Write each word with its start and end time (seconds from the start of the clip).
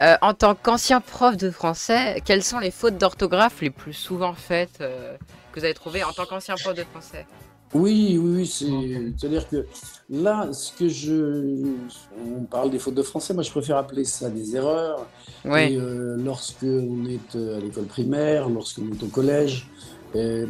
Euh, 0.00 0.16
en 0.22 0.32
tant 0.32 0.54
qu'ancien 0.54 1.00
prof 1.00 1.36
de 1.36 1.50
français, 1.50 2.22
quelles 2.24 2.44
sont 2.44 2.60
les 2.60 2.70
fautes 2.70 2.98
d'orthographe 2.98 3.60
les 3.60 3.70
plus 3.70 3.92
souvent 3.92 4.32
faites 4.32 4.80
euh, 4.80 5.16
que 5.52 5.58
vous 5.58 5.64
avez 5.64 5.74
trouvées 5.74 6.04
en 6.04 6.12
tant 6.12 6.24
qu'ancien 6.24 6.54
prof 6.54 6.74
de 6.74 6.84
français? 6.84 7.26
Oui, 7.74 8.18
oui, 8.18 8.50
oui. 8.62 9.14
C'est-à-dire 9.18 9.48
que 9.48 9.66
là, 10.08 10.52
ce 10.52 10.72
que 10.72 10.88
je. 10.88 11.64
On 12.24 12.44
parle 12.44 12.70
des 12.70 12.78
fautes 12.78 12.94
de 12.94 13.02
français, 13.02 13.34
moi 13.34 13.42
je 13.42 13.50
préfère 13.50 13.76
appeler 13.76 14.04
ça 14.04 14.30
des 14.30 14.56
erreurs. 14.56 15.06
Oui. 15.44 15.60
Et 15.60 15.76
euh, 15.76 16.16
lorsque 16.16 16.62
on 16.62 17.04
est 17.04 17.36
à 17.36 17.60
l'école 17.60 17.84
primaire, 17.84 18.48
lorsqu'on 18.48 18.88
est 18.88 19.02
au 19.02 19.08
collège, 19.08 19.68
et 20.14 20.44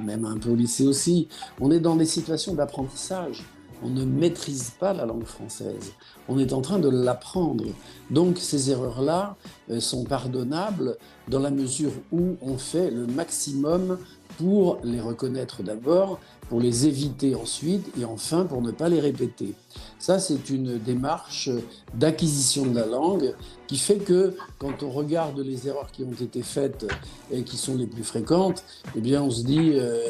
même 0.00 0.24
un 0.24 0.38
peu 0.38 0.50
au 0.50 0.54
lycée 0.54 0.86
aussi, 0.86 1.26
on 1.60 1.70
est 1.72 1.80
dans 1.80 1.96
des 1.96 2.06
situations 2.06 2.54
d'apprentissage. 2.54 3.44
On 3.82 3.88
ne 3.88 4.04
maîtrise 4.04 4.72
pas 4.78 4.92
la 4.92 5.06
langue 5.06 5.24
française. 5.24 5.92
On 6.28 6.38
est 6.38 6.52
en 6.52 6.60
train 6.60 6.78
de 6.78 6.88
l'apprendre. 6.88 7.64
Donc 8.10 8.38
ces 8.38 8.70
erreurs-là 8.70 9.36
euh, 9.70 9.80
sont 9.80 10.04
pardonnables 10.04 10.96
dans 11.28 11.38
la 11.38 11.50
mesure 11.50 11.92
où 12.12 12.36
on 12.42 12.58
fait 12.58 12.90
le 12.90 13.06
maximum 13.06 13.98
pour 14.38 14.78
les 14.84 15.00
reconnaître 15.00 15.62
d'abord, 15.62 16.18
pour 16.48 16.60
les 16.60 16.86
éviter 16.86 17.34
ensuite 17.34 17.86
et 17.98 18.04
enfin 18.04 18.44
pour 18.44 18.62
ne 18.62 18.70
pas 18.70 18.88
les 18.88 19.00
répéter. 19.00 19.54
Ça, 19.98 20.18
c'est 20.18 20.50
une 20.50 20.78
démarche 20.78 21.50
d'acquisition 21.94 22.66
de 22.66 22.74
la 22.74 22.86
langue 22.86 23.34
qui 23.66 23.76
fait 23.76 23.98
que 23.98 24.34
quand 24.58 24.82
on 24.82 24.90
regarde 24.90 25.38
les 25.38 25.68
erreurs 25.68 25.90
qui 25.90 26.04
ont 26.04 26.12
été 26.12 26.42
faites 26.42 26.86
et 27.30 27.42
qui 27.42 27.56
sont 27.56 27.76
les 27.76 27.86
plus 27.86 28.04
fréquentes, 28.04 28.64
eh 28.96 29.00
bien 29.00 29.22
on 29.22 29.30
se 29.30 29.42
dit... 29.42 29.72
Euh, 29.74 30.00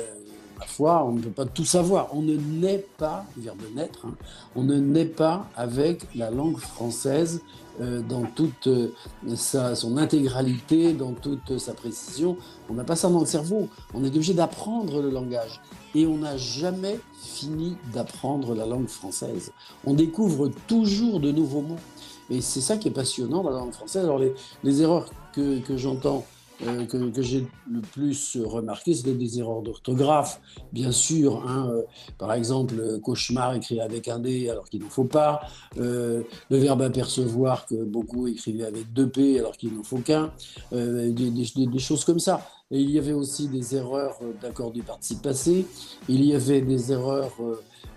Parfois, 0.60 1.06
on 1.06 1.12
ne 1.12 1.23
peut 1.23 1.30
pas 1.30 1.46
tout 1.46 1.64
savoir. 1.64 2.09
On 2.12 2.20
ne 2.20 2.37
naît 2.37 2.84
pas, 2.98 3.24
naître, 3.74 4.05
hein, 4.05 4.14
on 4.55 4.62
ne 4.62 4.77
naît 4.77 5.06
pas 5.06 5.46
avec 5.56 6.06
la 6.14 6.30
langue 6.30 6.59
française 6.59 7.41
euh, 7.80 8.02
dans 8.02 8.24
toute 8.24 8.66
euh, 8.66 8.92
sa, 9.36 9.74
son 9.74 9.96
intégralité, 9.96 10.92
dans 10.92 11.12
toute 11.12 11.56
sa 11.56 11.72
précision. 11.72 12.36
On 12.69 12.75
n'a 12.75 12.84
pas 12.84 12.94
ça 12.94 13.08
dans 13.08 13.20
le 13.20 13.27
cerveau. 13.27 13.69
On 13.94 14.05
est 14.05 14.08
obligé 14.08 14.34
d'apprendre 14.34 15.00
le 15.00 15.08
langage. 15.08 15.62
Et 15.94 16.06
on 16.06 16.19
n'a 16.19 16.36
jamais 16.36 17.00
fini 17.22 17.78
d'apprendre 17.94 18.55
la 18.55 18.66
langue 18.66 18.88
française. 18.88 19.53
On 19.86 19.94
découvre 19.94 20.50
toujours 20.66 21.20
de 21.20 21.33
nouveaux 21.33 21.62
mots. 21.62 21.81
Et 22.28 22.42
c'est 22.42 22.61
ça 22.61 22.77
qui 22.77 22.88
est 22.88 22.92
passionnant 22.92 23.42
dans 23.42 23.50
la 23.50 23.61
langue 23.61 23.72
française. 23.72 24.05
Alors 24.05 24.20
les, 24.62 24.83
erreurs 24.83 25.06
que 25.33 25.77
j'entends 25.78 26.27
euh, 26.66 26.84
que, 26.86 27.22
j'ai 27.22 27.47
le 27.70 27.80
plus 27.80 28.36
remarqué, 28.44 28.94
c'était 28.94 29.14
des 29.14 29.39
erreurs 29.39 29.62
d'orthographe, 29.62 30.41
bien 30.72 30.92
sûr. 30.92 31.42
Hein, 31.48 31.70
euh, 31.70 31.83
par 32.19 32.33
exemple, 32.33 33.00
cauchemar 33.00 33.55
écrit 33.55 33.80
avec 33.80 34.08
un 34.08 34.19
D 34.19 34.50
alors 34.50 34.69
qu'il 34.69 34.83
n'en 34.83 34.91
faut 34.91 35.05
pas. 35.05 35.41
Euh, 35.78 36.22
le 36.50 36.58
verbe 36.58 36.83
apercevoir 36.83 37.66
que 37.66 37.83
beaucoup 37.83 38.27
écrivaient 38.27 38.66
avec 38.66 38.92
deux 38.92 39.08
P 39.08 39.38
alors 39.38 39.56
qu'il 39.56 39.75
n'en 39.75 39.83
faut 39.83 39.98
qu'un. 39.98 40.33
Des, 40.72 41.78
choses 41.78 42.05
comme 42.05 42.19
ça. 42.19 42.47
Et 42.70 42.81
il 42.81 42.91
y 42.91 42.98
avait 42.98 43.12
aussi 43.12 43.48
des 43.48 43.75
erreurs 43.75 44.19
d'accords 44.41 44.70
du 44.70 44.83
participe 44.83 45.22
passé. 45.22 45.66
Il 46.08 46.25
y 46.25 46.34
avait 46.34 46.61
des 46.61 46.92
erreurs 46.92 47.33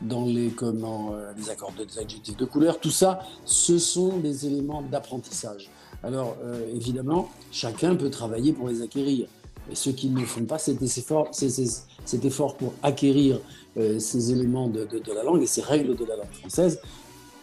dans 0.01 0.25
les, 0.25 0.49
comment, 0.49 1.13
les 1.37 1.49
accords 1.49 1.73
des 1.77 1.99
adjectifs 1.99 2.37
de 2.37 2.45
couleur. 2.45 2.79
Tout 2.79 2.91
ça, 2.91 3.19
ce 3.45 3.77
sont 3.77 4.17
des 4.17 4.45
éléments 4.45 4.81
d'apprentissage. 4.81 5.69
Alors, 6.03 6.35
euh, 6.43 6.67
évidemment, 6.75 7.29
chacun 7.51 7.95
peut 7.95 8.09
travailler 8.09 8.53
pour 8.53 8.67
les 8.67 8.81
acquérir. 8.81 9.27
Et 9.71 9.75
ceux 9.75 9.93
qui 9.93 10.09
ne 10.09 10.25
font 10.25 10.43
pas 10.43 10.59
cet 10.59 10.81
effort, 10.81 11.29
cet 11.31 12.25
effort 12.25 12.57
pour 12.57 12.73
acquérir 12.83 13.39
euh, 13.77 13.97
ces 13.99 14.31
éléments 14.31 14.67
de, 14.67 14.87
la 15.15 15.23
langue 15.23 15.41
et 15.41 15.47
ces 15.47 15.61
règles 15.61 15.95
de 15.95 16.03
la 16.03 16.17
langue 16.17 16.33
française, 16.33 16.81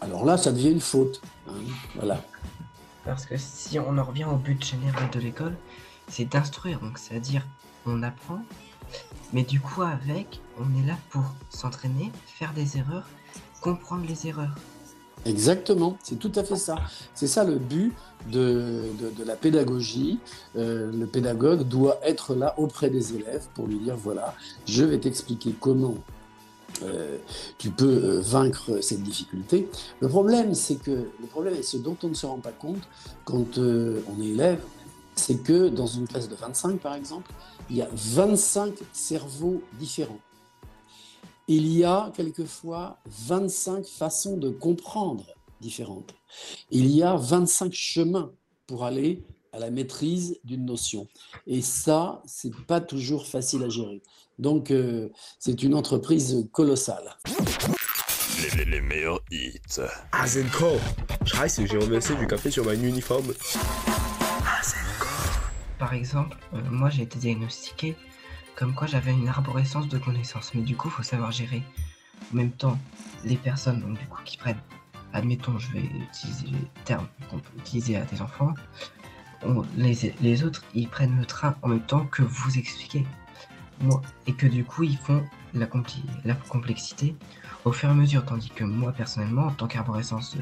alors 0.01 0.25
là, 0.25 0.37
ça 0.37 0.51
devient 0.51 0.71
une 0.71 0.81
faute. 0.81 1.21
Hein. 1.47 1.53
voilà. 1.95 2.23
Parce 3.05 3.25
que 3.25 3.35
si 3.37 3.79
on 3.79 3.97
en 3.97 4.03
revient 4.03 4.25
au 4.25 4.35
but 4.35 4.63
général 4.63 5.09
de 5.09 5.19
l'école, 5.19 5.55
c'est 6.07 6.25
d'instruire. 6.25 6.79
C'est-à-dire, 6.95 7.45
on 7.87 8.03
apprend, 8.03 8.43
mais 9.33 9.43
du 9.43 9.59
coup, 9.59 9.81
avec, 9.81 10.39
on 10.59 10.79
est 10.79 10.85
là 10.85 10.97
pour 11.09 11.23
s'entraîner, 11.49 12.11
faire 12.27 12.53
des 12.53 12.77
erreurs, 12.77 13.07
comprendre 13.61 14.05
les 14.07 14.27
erreurs. 14.27 14.55
Exactement, 15.25 15.97
c'est 16.03 16.17
tout 16.17 16.31
à 16.35 16.43
fait 16.43 16.55
ça. 16.55 16.75
C'est 17.13 17.27
ça 17.27 17.43
le 17.43 17.57
but 17.57 17.93
de, 18.31 18.83
la 19.25 19.35
pédagogie. 19.35 20.19
Euh, 20.55 20.91
le 20.91 21.05
pédagogue 21.05 21.63
doit 21.63 21.99
être 22.03 22.33
là 22.33 22.55
auprès 22.57 22.89
des 22.89 23.15
élèves 23.15 23.45
pour 23.53 23.67
lui 23.67 23.77
dire, 23.77 23.95
voilà, 23.95 24.33
je 24.65 24.83
vais 24.83 24.97
t'expliquer 24.99 25.53
comment 25.59 25.95
euh, 26.83 27.17
tu 27.59 27.69
peux 27.69 27.85
euh, 27.85 28.21
vaincre 28.21 28.81
cette 28.81 29.03
difficulté. 29.03 29.69
Le 29.99 30.07
problème, 30.07 30.55
c'est 30.55 30.81
que 30.81 30.91
le 30.91 31.27
problème, 31.29 31.53
et 31.55 31.63
ce 31.63 31.77
dont 31.77 31.97
on 32.03 32.09
ne 32.09 32.15
se 32.15 32.25
rend 32.25 32.39
pas 32.39 32.51
compte 32.51 32.81
quand 33.23 33.59
on 33.59 34.21
est 34.21 34.27
élève, 34.27 34.61
c'est 35.15 35.43
que 35.43 35.67
dans 35.67 35.87
une 35.87 36.07
classe 36.07 36.29
de 36.29 36.35
25, 36.35 36.79
par 36.79 36.95
exemple, 36.95 37.31
il 37.69 37.75
y 37.75 37.81
a 37.83 37.89
25 37.93 38.73
cerveaux 38.91 39.61
différents 39.77 40.19
il 41.53 41.67
y 41.67 41.83
a 41.83 42.13
quelquefois 42.15 42.97
25 43.27 43.85
façons 43.85 44.37
de 44.37 44.49
comprendre 44.49 45.25
différentes. 45.59 46.15
Il 46.69 46.87
y 46.87 47.03
a 47.03 47.17
25 47.17 47.73
chemins 47.73 48.31
pour 48.67 48.85
aller 48.85 49.25
à 49.51 49.59
la 49.59 49.69
maîtrise 49.69 50.39
d'une 50.45 50.65
notion. 50.65 51.09
Et 51.45 51.61
ça, 51.61 52.23
c'est 52.25 52.55
pas 52.67 52.79
toujours 52.79 53.27
facile 53.27 53.63
à 53.63 53.69
gérer. 53.69 54.01
Donc, 54.39 54.71
euh, 54.71 55.09
c'est 55.39 55.61
une 55.61 55.75
entreprise 55.75 56.47
colossale. 56.53 57.17
Les, 58.65 58.79
meilleurs 58.79 59.19
hits. 59.29 59.81
Azenko. 60.13 60.77
Scheiße, 61.25 61.65
j'ai 61.65 61.77
reversé 61.77 62.15
du 62.15 62.27
café 62.27 62.49
sur 62.49 62.63
ma 62.63 62.75
uniforme. 62.75 63.33
Par 65.77 65.93
exemple, 65.93 66.37
euh, 66.53 66.61
moi 66.71 66.89
j'ai 66.89 67.03
été 67.03 67.19
diagnostiqué 67.19 67.97
comme 68.55 68.73
quoi 68.73 68.87
j'avais 68.87 69.11
une 69.11 69.27
arborescence 69.27 69.87
de 69.87 69.97
connaissances. 69.97 70.53
Mais 70.53 70.61
du 70.61 70.75
coup, 70.75 70.89
faut 70.89 71.03
savoir 71.03 71.31
gérer. 71.31 71.63
En 72.31 72.37
même 72.37 72.51
temps, 72.51 72.77
les 73.23 73.37
personnes 73.37 73.81
donc, 73.81 73.97
du 73.97 74.05
coup, 74.05 74.21
qui 74.23 74.37
prennent, 74.37 74.61
admettons, 75.13 75.57
je 75.57 75.71
vais 75.71 75.83
utiliser 75.83 76.47
les 76.47 76.83
termes 76.85 77.07
qu'on 77.29 77.39
peut 77.39 77.57
utiliser 77.57 77.97
à 77.97 78.01
des 78.05 78.21
enfants, 78.21 78.53
les, 79.75 80.43
autres, 80.43 80.63
ils 80.73 80.87
prennent 80.87 81.17
le 81.17 81.25
train 81.25 81.55
en 81.61 81.69
même 81.69 81.81
temps 81.81 82.05
que 82.05 82.21
vous 82.21 82.57
expliquez. 82.57 83.05
Moi, 83.81 84.01
et 84.27 84.33
que 84.33 84.45
du 84.45 84.63
coup, 84.63 84.83
ils 84.83 84.97
font 84.97 85.23
la, 85.55 85.65
complexité 85.65 87.15
au 87.65 87.71
fur 87.71 87.89
et 87.89 87.91
à 87.91 87.95
mesure. 87.95 88.23
Tandis 88.23 88.49
que 88.49 88.63
moi, 88.63 88.91
personnellement, 88.91 89.47
en 89.47 89.51
tant 89.51 89.67
qu'arborescence 89.67 90.35
de, 90.35 90.41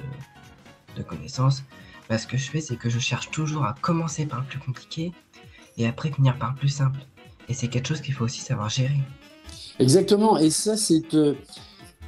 de 0.97 1.03
connaissances, 1.03 1.64
bah, 2.09 2.18
ce 2.18 2.28
que 2.28 2.38
je 2.38 2.50
fais, 2.50 2.59
c'est 2.59 2.76
que 2.76 2.90
je 2.90 3.00
cherche 3.00 3.31
toujours 3.31 3.66
à 3.66 3.76
commencer 3.80 4.26
par 4.26 4.41
le 4.41 4.46
plus 4.46 4.59
compliqué 4.59 5.14
et 5.78 5.88
après 5.88 6.12
finir 6.12 6.38
par 6.38 6.52
le 6.52 6.56
plus 6.58 6.70
simple. 6.70 7.00
Et 7.49 7.53
c'est 7.53 7.67
quelque 7.67 7.87
chose 7.87 8.01
qu'il 8.01 8.13
faut 8.13 8.25
aussi 8.25 8.41
savoir 8.41 8.69
gérer. 8.69 8.99
Exactement. 9.79 10.37
Et 10.37 10.51
ça, 10.51 10.77
c'est, 10.77 11.13
euh, 11.15 11.33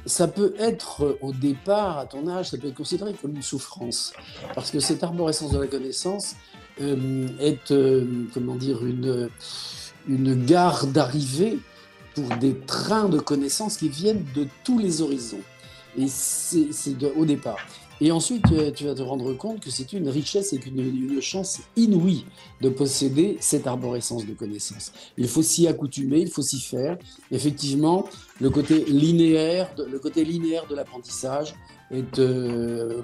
ça 0.06 0.28
peut 0.28 0.54
être 0.58 1.04
euh, 1.04 1.18
au 1.20 1.32
départ, 1.32 1.98
à 1.98 2.06
ton 2.06 2.28
âge, 2.28 2.50
ça 2.50 2.58
peut 2.58 2.68
être 2.68 2.76
considéré 2.76 3.14
comme 3.20 3.34
une 3.34 3.42
souffrance. 3.42 4.12
Parce 4.54 4.70
que 4.70 4.78
cette 4.78 5.02
arborescence 5.02 5.50
de 5.50 5.58
la 5.58 5.66
connaissance 5.66 6.36
euh, 6.80 7.28
est, 7.40 7.74
comment 8.32 8.54
dire, 8.54 8.84
une, 8.86 9.28
une 10.08 10.44
gare 10.44 10.86
d'arrivée 10.86 11.58
pour 12.14 12.28
des 12.36 12.56
trains 12.58 13.08
de 13.08 13.18
connaissances 13.18 13.78
qui 13.78 13.88
viennent 13.88 14.24
de 14.34 14.46
tous 14.64 14.78
les 14.78 15.02
horizons. 15.02 15.40
Et 15.96 16.06
c'est, 16.08 16.70
au 17.16 17.24
départ. 17.24 17.58
Et 18.04 18.10
ensuite, 18.10 18.42
tu 18.74 18.86
vas 18.86 18.94
te 18.96 19.02
rendre 19.02 19.32
compte 19.34 19.60
que 19.60 19.70
c'est 19.70 19.92
une 19.92 20.08
richesse 20.08 20.52
et 20.52 20.60
une, 20.66 21.22
chance 21.22 21.60
inouïe 21.76 22.24
de 22.60 22.68
posséder 22.68 23.36
cette 23.38 23.68
arborescence 23.68 24.26
de 24.26 24.32
connaissances. 24.32 24.92
Il 25.16 25.28
faut 25.28 25.40
s'y 25.40 25.68
accoutumer, 25.68 26.18
il 26.18 26.28
faut 26.28 26.42
s'y 26.42 26.60
faire. 26.60 26.98
Effectivement, 27.30 28.06
le 28.40 28.50
côté 28.50 28.84
linéaire, 28.86 29.72
le 29.78 30.00
côté 30.00 30.24
linéaire 30.24 30.66
de 30.66 30.74
l'apprentissage, 30.74 31.54
euh, 32.18 33.02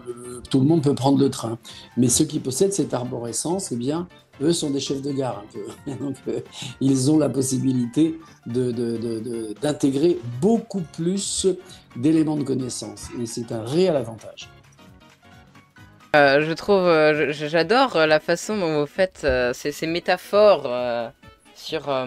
tout 0.50 0.58
le 0.58 0.66
monde 0.66 0.82
peut 0.82 0.96
prendre 0.96 1.20
le 1.20 1.30
train. 1.30 1.58
Mais 1.96 2.08
ceux 2.08 2.24
qui 2.24 2.40
possèdent 2.40 2.72
cette 2.72 2.92
arborescence, 2.92 3.70
eh 3.70 3.76
bien, 3.76 4.08
eux 4.42 4.52
sont 4.52 4.70
des 4.70 4.80
chefs 4.80 5.02
de 5.02 5.12
gare. 5.12 5.44
Donc, 6.00 6.16
euh, 6.26 6.40
ils 6.80 7.08
ont 7.08 7.18
la 7.18 7.28
possibilité 7.28 8.18
d'intégrer 8.46 10.18
beaucoup 10.40 10.82
plus 10.92 11.46
d'éléments 11.94 12.36
de 12.36 12.42
connaissances. 12.42 13.06
Et 13.22 13.26
c'est 13.26 13.52
un 13.52 13.62
réel 13.62 13.94
avantage. 13.94 14.48
Euh, 16.16 16.40
je 16.46 16.52
trouve, 16.54 16.86
euh, 16.86 17.32
j'adore 17.32 17.96
euh, 17.96 18.06
la 18.06 18.18
façon 18.18 18.56
dont 18.56 18.80
vous 18.80 18.86
faites 18.86 19.26
ces, 19.52 19.86
métaphores 19.86 21.12
sur, 21.54 22.06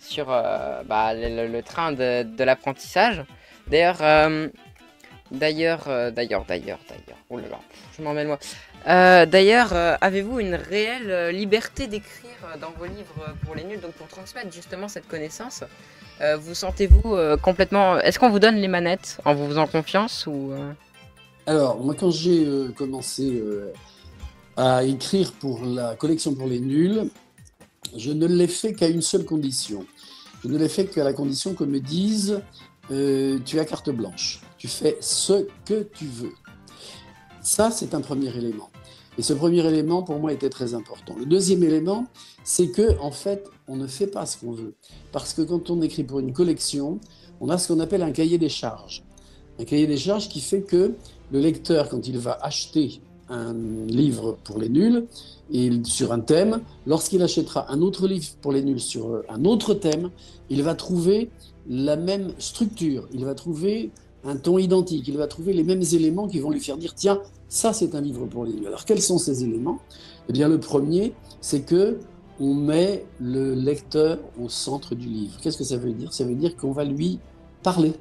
sur 0.00 0.26
bah, 0.26 1.14
le, 1.14 1.60
train 1.62 1.92
de, 1.92 2.44
l'apprentissage. 2.44 3.22
D'ailleurs, 3.68 3.98
d'ailleurs, 5.30 5.84
d'ailleurs, 6.12 6.44
d'ailleurs, 6.44 6.78
d'ailleurs, 6.88 7.18
oh 7.30 7.38
là 7.38 7.48
là, 7.50 7.60
je 7.96 8.02
m'en 8.02 8.12
mêle 8.12 8.26
moi. 8.26 8.38
d'ailleurs, 9.26 9.72
avez-vous 10.00 10.40
une 10.40 10.54
réelle 10.54 11.34
liberté 11.34 11.86
d'écrire 11.86 12.30
dans 12.60 12.70
vos 12.72 12.86
livres 12.86 13.34
pour 13.44 13.54
les 13.54 13.64
nuls, 13.64 13.80
donc 13.80 13.92
pour 13.92 14.08
transmettre 14.08 14.52
justement 14.52 14.88
cette 14.88 15.06
connaissance 15.06 15.62
Vous 16.38 16.54
sentez-vous 16.54 17.16
complètement... 17.40 17.98
Est-ce 18.00 18.18
qu'on 18.18 18.30
vous 18.30 18.40
donne 18.40 18.56
les 18.56 18.68
manettes 18.68 19.18
en 19.24 19.34
vous 19.34 19.46
faisant 19.46 19.66
confiance 19.66 20.26
ou 20.26 20.52
alors, 21.46 21.78
moi, 21.80 21.94
quand 21.94 22.10
j'ai 22.10 22.44
euh, 22.44 22.70
commencé 22.70 23.30
euh, 23.34 23.72
à 24.56 24.84
écrire 24.84 25.32
pour 25.32 25.64
la 25.64 25.94
collection 25.94 26.34
pour 26.34 26.46
les 26.46 26.60
nuls, 26.60 27.10
je 27.96 28.12
ne 28.12 28.26
l'ai 28.26 28.48
fait 28.48 28.72
qu'à 28.72 28.88
une 28.88 29.02
seule 29.02 29.24
condition. 29.24 29.84
Je 30.42 30.48
ne 30.48 30.56
l'ai 30.56 30.68
fait 30.68 30.86
qu'à 30.86 31.04
la 31.04 31.12
condition 31.12 31.54
qu'on 31.54 31.66
me 31.66 31.80
dise 31.80 32.40
euh, 32.90 33.38
tu 33.44 33.58
as 33.60 33.64
carte 33.64 33.90
blanche, 33.90 34.40
tu 34.58 34.68
fais 34.68 34.96
ce 35.00 35.46
que 35.64 35.82
tu 35.82 36.06
veux. 36.06 36.32
Ça, 37.42 37.70
c'est 37.70 37.94
un 37.94 38.00
premier 38.00 38.34
élément. 38.36 38.70
Et 39.16 39.22
ce 39.22 39.32
premier 39.32 39.64
élément, 39.66 40.02
pour 40.02 40.18
moi, 40.18 40.32
était 40.32 40.50
très 40.50 40.74
important. 40.74 41.14
Le 41.16 41.26
deuxième 41.26 41.62
élément, 41.62 42.06
c'est 42.42 42.68
que, 42.68 42.98
en 43.00 43.10
fait, 43.10 43.48
on 43.68 43.76
ne 43.76 43.86
fait 43.86 44.06
pas 44.06 44.26
ce 44.26 44.38
qu'on 44.38 44.52
veut. 44.52 44.74
Parce 45.12 45.34
que 45.34 45.42
quand 45.42 45.70
on 45.70 45.80
écrit 45.82 46.04
pour 46.04 46.20
une 46.20 46.32
collection, 46.32 47.00
on 47.40 47.48
a 47.48 47.58
ce 47.58 47.72
qu'on 47.72 47.80
appelle 47.80 48.02
un 48.02 48.12
cahier 48.12 48.38
des 48.38 48.48
charges. 48.48 49.04
Un 49.60 49.64
cahier 49.64 49.86
des 49.86 49.96
charges 49.96 50.28
qui 50.28 50.40
fait 50.40 50.62
que 50.62 50.94
le 51.32 51.40
lecteur, 51.40 51.88
quand 51.88 52.06
il 52.06 52.18
va 52.18 52.38
acheter 52.42 53.00
un 53.28 53.54
livre 53.86 54.36
pour 54.44 54.58
les 54.58 54.68
nuls 54.68 55.06
sur 55.84 56.12
un 56.12 56.20
thème, 56.20 56.60
lorsqu'il 56.86 57.22
achètera 57.22 57.70
un 57.72 57.80
autre 57.80 58.06
livre 58.06 58.26
pour 58.42 58.52
les 58.52 58.62
nuls 58.62 58.80
sur 58.80 59.22
un 59.28 59.44
autre 59.44 59.74
thème, 59.74 60.10
il 60.50 60.62
va 60.62 60.74
trouver 60.74 61.30
la 61.68 61.96
même 61.96 62.32
structure, 62.38 63.08
il 63.12 63.24
va 63.24 63.34
trouver 63.34 63.90
un 64.24 64.36
ton 64.36 64.58
identique, 64.58 65.08
il 65.08 65.16
va 65.16 65.26
trouver 65.26 65.52
les 65.52 65.64
mêmes 65.64 65.82
éléments 65.92 66.28
qui 66.28 66.38
vont 66.38 66.50
lui 66.50 66.60
faire 66.60 66.76
dire 66.76 66.94
tiens, 66.94 67.20
ça 67.48 67.72
c'est 67.72 67.94
un 67.94 68.00
livre 68.00 68.26
pour 68.26 68.44
les 68.44 68.52
nuls. 68.52 68.66
Alors 68.66 68.84
quels 68.84 69.02
sont 69.02 69.18
ces 69.18 69.44
éléments? 69.44 69.80
Eh 70.28 70.32
bien 70.32 70.48
le 70.48 70.60
premier, 70.60 71.14
c'est 71.40 71.60
que 71.60 71.98
on 72.40 72.52
met 72.52 73.06
le 73.20 73.54
lecteur 73.54 74.18
au 74.42 74.48
centre 74.48 74.94
du 74.94 75.08
livre. 75.08 75.38
Qu'est-ce 75.40 75.56
que 75.56 75.64
ça 75.64 75.76
veut 75.76 75.92
dire? 75.92 76.12
Ça 76.12 76.24
veut 76.24 76.34
dire 76.34 76.56
qu'on 76.56 76.72
va 76.72 76.84
lui 76.84 77.20
parler 77.62 77.92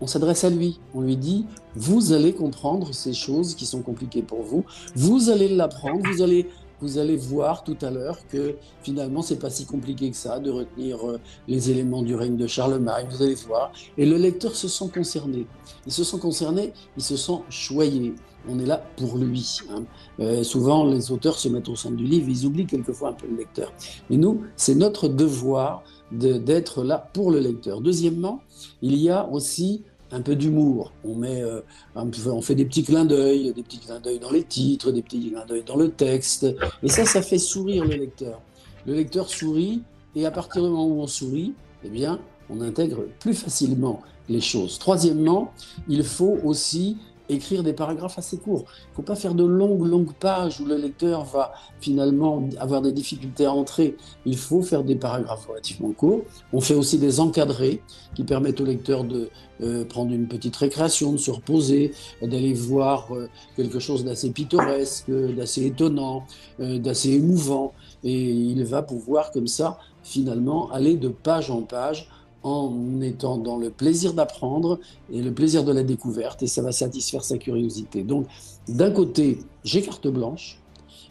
on 0.00 0.06
s'adresse 0.06 0.44
à 0.44 0.50
lui. 0.50 0.80
On 0.94 1.00
lui 1.00 1.16
dit, 1.16 1.46
vous 1.74 2.12
allez 2.12 2.32
comprendre 2.32 2.92
ces 2.94 3.12
choses 3.12 3.54
qui 3.54 3.66
sont 3.66 3.82
compliquées 3.82 4.22
pour 4.22 4.42
vous. 4.42 4.64
Vous 4.94 5.30
allez 5.30 5.48
l'apprendre. 5.48 6.02
Vous 6.12 6.22
allez, 6.22 6.48
vous 6.80 6.98
allez 6.98 7.16
voir 7.16 7.64
tout 7.64 7.76
à 7.82 7.90
l'heure 7.90 8.18
que 8.28 8.56
finalement, 8.82 9.22
c'est 9.22 9.38
pas 9.38 9.50
si 9.50 9.66
compliqué 9.66 10.10
que 10.10 10.16
ça 10.16 10.38
de 10.38 10.50
retenir 10.50 11.08
euh, 11.08 11.20
les 11.48 11.70
éléments 11.70 12.02
du 12.02 12.14
règne 12.14 12.36
de 12.36 12.46
Charlemagne. 12.46 13.06
Vous 13.10 13.22
allez 13.22 13.34
voir. 13.34 13.72
Et 13.96 14.06
le 14.06 14.16
lecteur 14.16 14.54
se 14.54 14.68
sent 14.68 14.90
concerné. 14.94 15.46
Il 15.86 15.92
se 15.92 16.04
sent 16.04 16.18
concerné, 16.18 16.72
il 16.96 17.02
se 17.02 17.16
sent 17.16 17.40
choyé. 17.50 18.14
On 18.48 18.58
est 18.58 18.66
là 18.66 18.82
pour 18.96 19.16
lui. 19.16 19.58
Hein. 19.70 19.84
Euh, 20.20 20.42
souvent, 20.42 20.84
les 20.84 21.10
auteurs 21.10 21.38
se 21.38 21.48
mettent 21.48 21.68
au 21.68 21.76
centre 21.76 21.96
du 21.96 22.04
livre, 22.04 22.28
ils 22.28 22.46
oublient 22.46 22.66
quelquefois 22.66 23.10
un 23.10 23.12
peu 23.12 23.26
le 23.26 23.36
lecteur. 23.36 23.72
Mais 24.10 24.16
nous, 24.16 24.42
c'est 24.56 24.74
notre 24.74 25.08
devoir 25.08 25.82
d'être 26.10 26.84
là 26.84 27.10
pour 27.12 27.30
le 27.30 27.40
lecteur. 27.40 27.80
Deuxièmement, 27.80 28.40
il 28.80 28.96
y 28.96 29.10
a 29.10 29.28
aussi 29.28 29.82
un 30.10 30.22
peu 30.22 30.36
d'humour. 30.36 30.92
On 31.04 31.22
euh, 31.22 31.60
on 31.94 32.40
fait 32.40 32.54
des 32.54 32.64
petits 32.64 32.82
clins 32.82 33.04
d'œil, 33.04 33.52
des 33.52 33.62
petits 33.62 33.78
clins 33.78 34.00
d'œil 34.00 34.18
dans 34.18 34.30
les 34.30 34.44
titres, 34.44 34.90
des 34.90 35.02
petits 35.02 35.30
clins 35.30 35.44
d'œil 35.46 35.64
dans 35.66 35.76
le 35.76 35.90
texte, 35.90 36.46
et 36.82 36.88
ça, 36.88 37.04
ça 37.04 37.22
fait 37.22 37.38
sourire 37.38 37.84
le 37.84 37.96
lecteur. 37.96 38.40
Le 38.86 38.94
lecteur 38.94 39.28
sourit, 39.28 39.82
et 40.16 40.24
à 40.24 40.30
partir 40.30 40.62
du 40.62 40.68
moment 40.68 40.86
où 40.86 41.00
on 41.00 41.06
sourit, 41.06 41.52
eh 41.84 41.88
bien, 41.88 42.18
on 42.50 42.60
intègre 42.60 43.04
plus 43.20 43.34
facilement 43.34 44.00
les 44.28 44.40
choses. 44.40 44.78
Troisièmement, 44.78 45.52
il 45.88 46.02
faut 46.04 46.38
aussi 46.44 46.96
écrire 47.28 47.62
des 47.62 47.72
paragraphes 47.72 48.18
assez 48.18 48.38
courts. 48.38 48.64
Il 48.66 48.90
ne 48.90 48.94
faut 48.96 49.02
pas 49.02 49.16
faire 49.16 49.34
de 49.34 49.44
longues, 49.44 49.86
longues 49.86 50.12
pages 50.12 50.60
où 50.60 50.64
le 50.64 50.76
lecteur 50.76 51.24
va 51.24 51.52
finalement 51.80 52.48
avoir 52.58 52.82
des 52.82 52.92
difficultés 52.92 53.46
à 53.46 53.52
entrer. 53.52 53.96
Il 54.24 54.36
faut 54.36 54.62
faire 54.62 54.84
des 54.84 54.96
paragraphes 54.96 55.46
relativement 55.46 55.92
courts. 55.92 56.22
On 56.52 56.60
fait 56.60 56.74
aussi 56.74 56.98
des 56.98 57.20
encadrés 57.20 57.82
qui 58.14 58.24
permettent 58.24 58.60
au 58.60 58.64
lecteur 58.64 59.04
de 59.04 59.30
euh, 59.60 59.84
prendre 59.84 60.12
une 60.12 60.28
petite 60.28 60.56
récréation, 60.56 61.12
de 61.12 61.18
se 61.18 61.30
reposer, 61.30 61.92
d'aller 62.22 62.52
voir 62.52 63.12
euh, 63.12 63.28
quelque 63.56 63.78
chose 63.78 64.04
d'assez 64.04 64.30
pittoresque, 64.30 65.10
d'assez 65.10 65.66
étonnant, 65.66 66.24
euh, 66.60 66.78
d'assez 66.78 67.10
émouvant. 67.12 67.72
Et 68.04 68.30
il 68.30 68.64
va 68.64 68.82
pouvoir 68.82 69.32
comme 69.32 69.48
ça, 69.48 69.78
finalement, 70.02 70.70
aller 70.70 70.96
de 70.96 71.08
page 71.08 71.50
en 71.50 71.62
page 71.62 72.08
en 72.48 73.00
étant 73.00 73.38
dans 73.38 73.56
le 73.56 73.70
plaisir 73.70 74.14
d'apprendre 74.14 74.80
et 75.12 75.22
le 75.22 75.32
plaisir 75.32 75.64
de 75.64 75.72
la 75.72 75.82
découverte, 75.82 76.42
et 76.42 76.46
ça 76.46 76.62
va 76.62 76.72
satisfaire 76.72 77.24
sa 77.24 77.38
curiosité. 77.38 78.02
Donc, 78.02 78.26
d'un 78.68 78.90
côté, 78.90 79.38
j'ai 79.64 79.82
carte 79.82 80.08
blanche, 80.08 80.58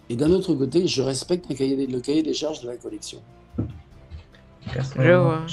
et 0.10 0.16
d'un 0.16 0.32
autre 0.32 0.54
côté, 0.54 0.88
je 0.88 1.02
respecte 1.02 1.50
le 1.50 1.56
cahier, 1.56 1.88
le 1.88 2.00
cahier 2.00 2.24
des 2.24 2.34
charges 2.34 2.62
de 2.62 2.68
la 2.68 2.78
collection. 2.78 3.20
Personnellement, 4.74 5.46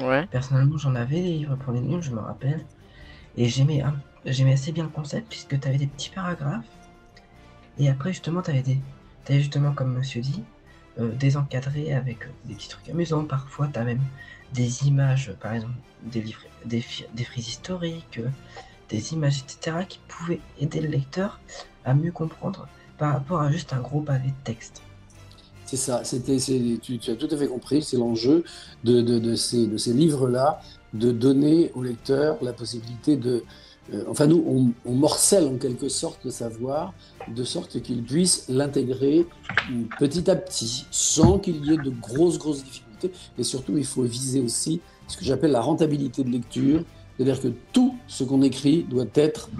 ouais. 0.00 0.26
Personnellement, 0.26 0.78
j'en 0.78 0.94
avais 0.94 1.20
des 1.20 1.32
livres 1.32 1.56
pour 1.56 1.72
les 1.72 1.80
nuls, 1.80 2.02
je 2.02 2.12
me 2.12 2.20
rappelle, 2.20 2.64
et 3.36 3.46
j'aimais, 3.46 3.82
j'aimais 4.24 4.52
assez 4.52 4.72
bien 4.72 4.84
le 4.84 4.90
concept, 4.90 5.28
puisque 5.28 5.58
tu 5.58 5.68
avais 5.68 5.78
des 5.78 5.86
petits 5.86 6.10
paragraphes, 6.10 6.64
et 7.78 7.88
après, 7.88 8.12
justement, 8.12 8.42
tu 8.42 8.50
avais 8.50 8.62
des... 8.62 8.78
Avais 9.30 9.40
justement, 9.40 9.72
comme 9.72 9.92
monsieur 9.92 10.22
dit, 10.22 10.42
désencadré 10.98 11.92
avec 11.92 12.18
des 12.44 12.54
petits 12.54 12.68
trucs 12.68 12.88
amusants. 12.88 13.24
Parfois, 13.24 13.68
tu 13.72 13.78
as 13.78 13.84
même 13.84 14.02
des 14.52 14.86
images, 14.86 15.32
par 15.40 15.54
exemple, 15.54 15.74
des 16.02 16.20
livres, 16.20 16.40
des, 16.64 16.84
des 17.14 17.24
frises 17.24 17.48
historiques, 17.48 18.20
des 18.88 19.12
images, 19.12 19.42
etc., 19.42 19.78
qui 19.88 20.00
pouvaient 20.08 20.40
aider 20.60 20.80
le 20.80 20.88
lecteur 20.88 21.40
à 21.84 21.94
mieux 21.94 22.12
comprendre 22.12 22.68
par 22.96 23.12
rapport 23.12 23.40
à 23.40 23.50
juste 23.50 23.72
un 23.72 23.80
gros 23.80 24.00
pavé 24.00 24.28
de 24.28 24.44
texte. 24.44 24.82
C'est 25.66 25.76
ça, 25.76 26.02
c'était, 26.02 26.38
tu, 26.80 26.98
tu, 26.98 27.10
as 27.10 27.16
tout 27.16 27.28
à 27.30 27.36
fait 27.36 27.46
compris, 27.46 27.82
c'est 27.82 27.98
l'enjeu 27.98 28.42
de, 28.84 29.02
de, 29.02 29.18
de, 29.18 29.34
ces, 29.34 29.66
de 29.66 29.76
ces 29.76 29.92
livres-là, 29.92 30.62
de 30.94 31.12
donner 31.12 31.70
au 31.74 31.82
lecteur 31.82 32.38
la 32.42 32.52
possibilité 32.52 33.16
de... 33.16 33.44
Euh, 33.92 34.04
enfin, 34.08 34.26
nous, 34.26 34.72
on, 34.84 34.92
morcelle 34.92 35.46
en 35.46 35.56
quelque 35.56 35.88
sorte 35.88 36.24
le 36.24 36.30
savoir, 36.30 36.92
de 37.28 37.44
sorte 37.44 37.80
qu'il 37.80 38.02
puisse 38.02 38.46
l'intégrer 38.48 39.26
petit 39.98 40.30
à 40.30 40.36
petit, 40.36 40.86
sans 40.90 41.38
qu'il 41.38 41.64
y 41.64 41.72
ait 41.72 41.78
de 41.78 41.90
grosses, 41.90 42.38
grosses 42.38 42.64
difficultés. 42.64 43.10
Et 43.38 43.42
surtout, 43.42 43.78
il 43.78 43.86
faut 43.86 44.02
viser 44.02 44.40
aussi 44.40 44.80
ce 45.06 45.16
que 45.16 45.24
j'appelle 45.24 45.52
la 45.52 45.60
rentabilité 45.60 46.22
de 46.22 46.30
lecture, 46.30 46.82
c'est-à-dire 47.16 47.40
que 47.40 47.48
tout 47.72 47.96
ce 48.06 48.24
qu'on 48.24 48.42
écrit 48.42 48.84
doit 48.84 49.06
être 49.14 49.50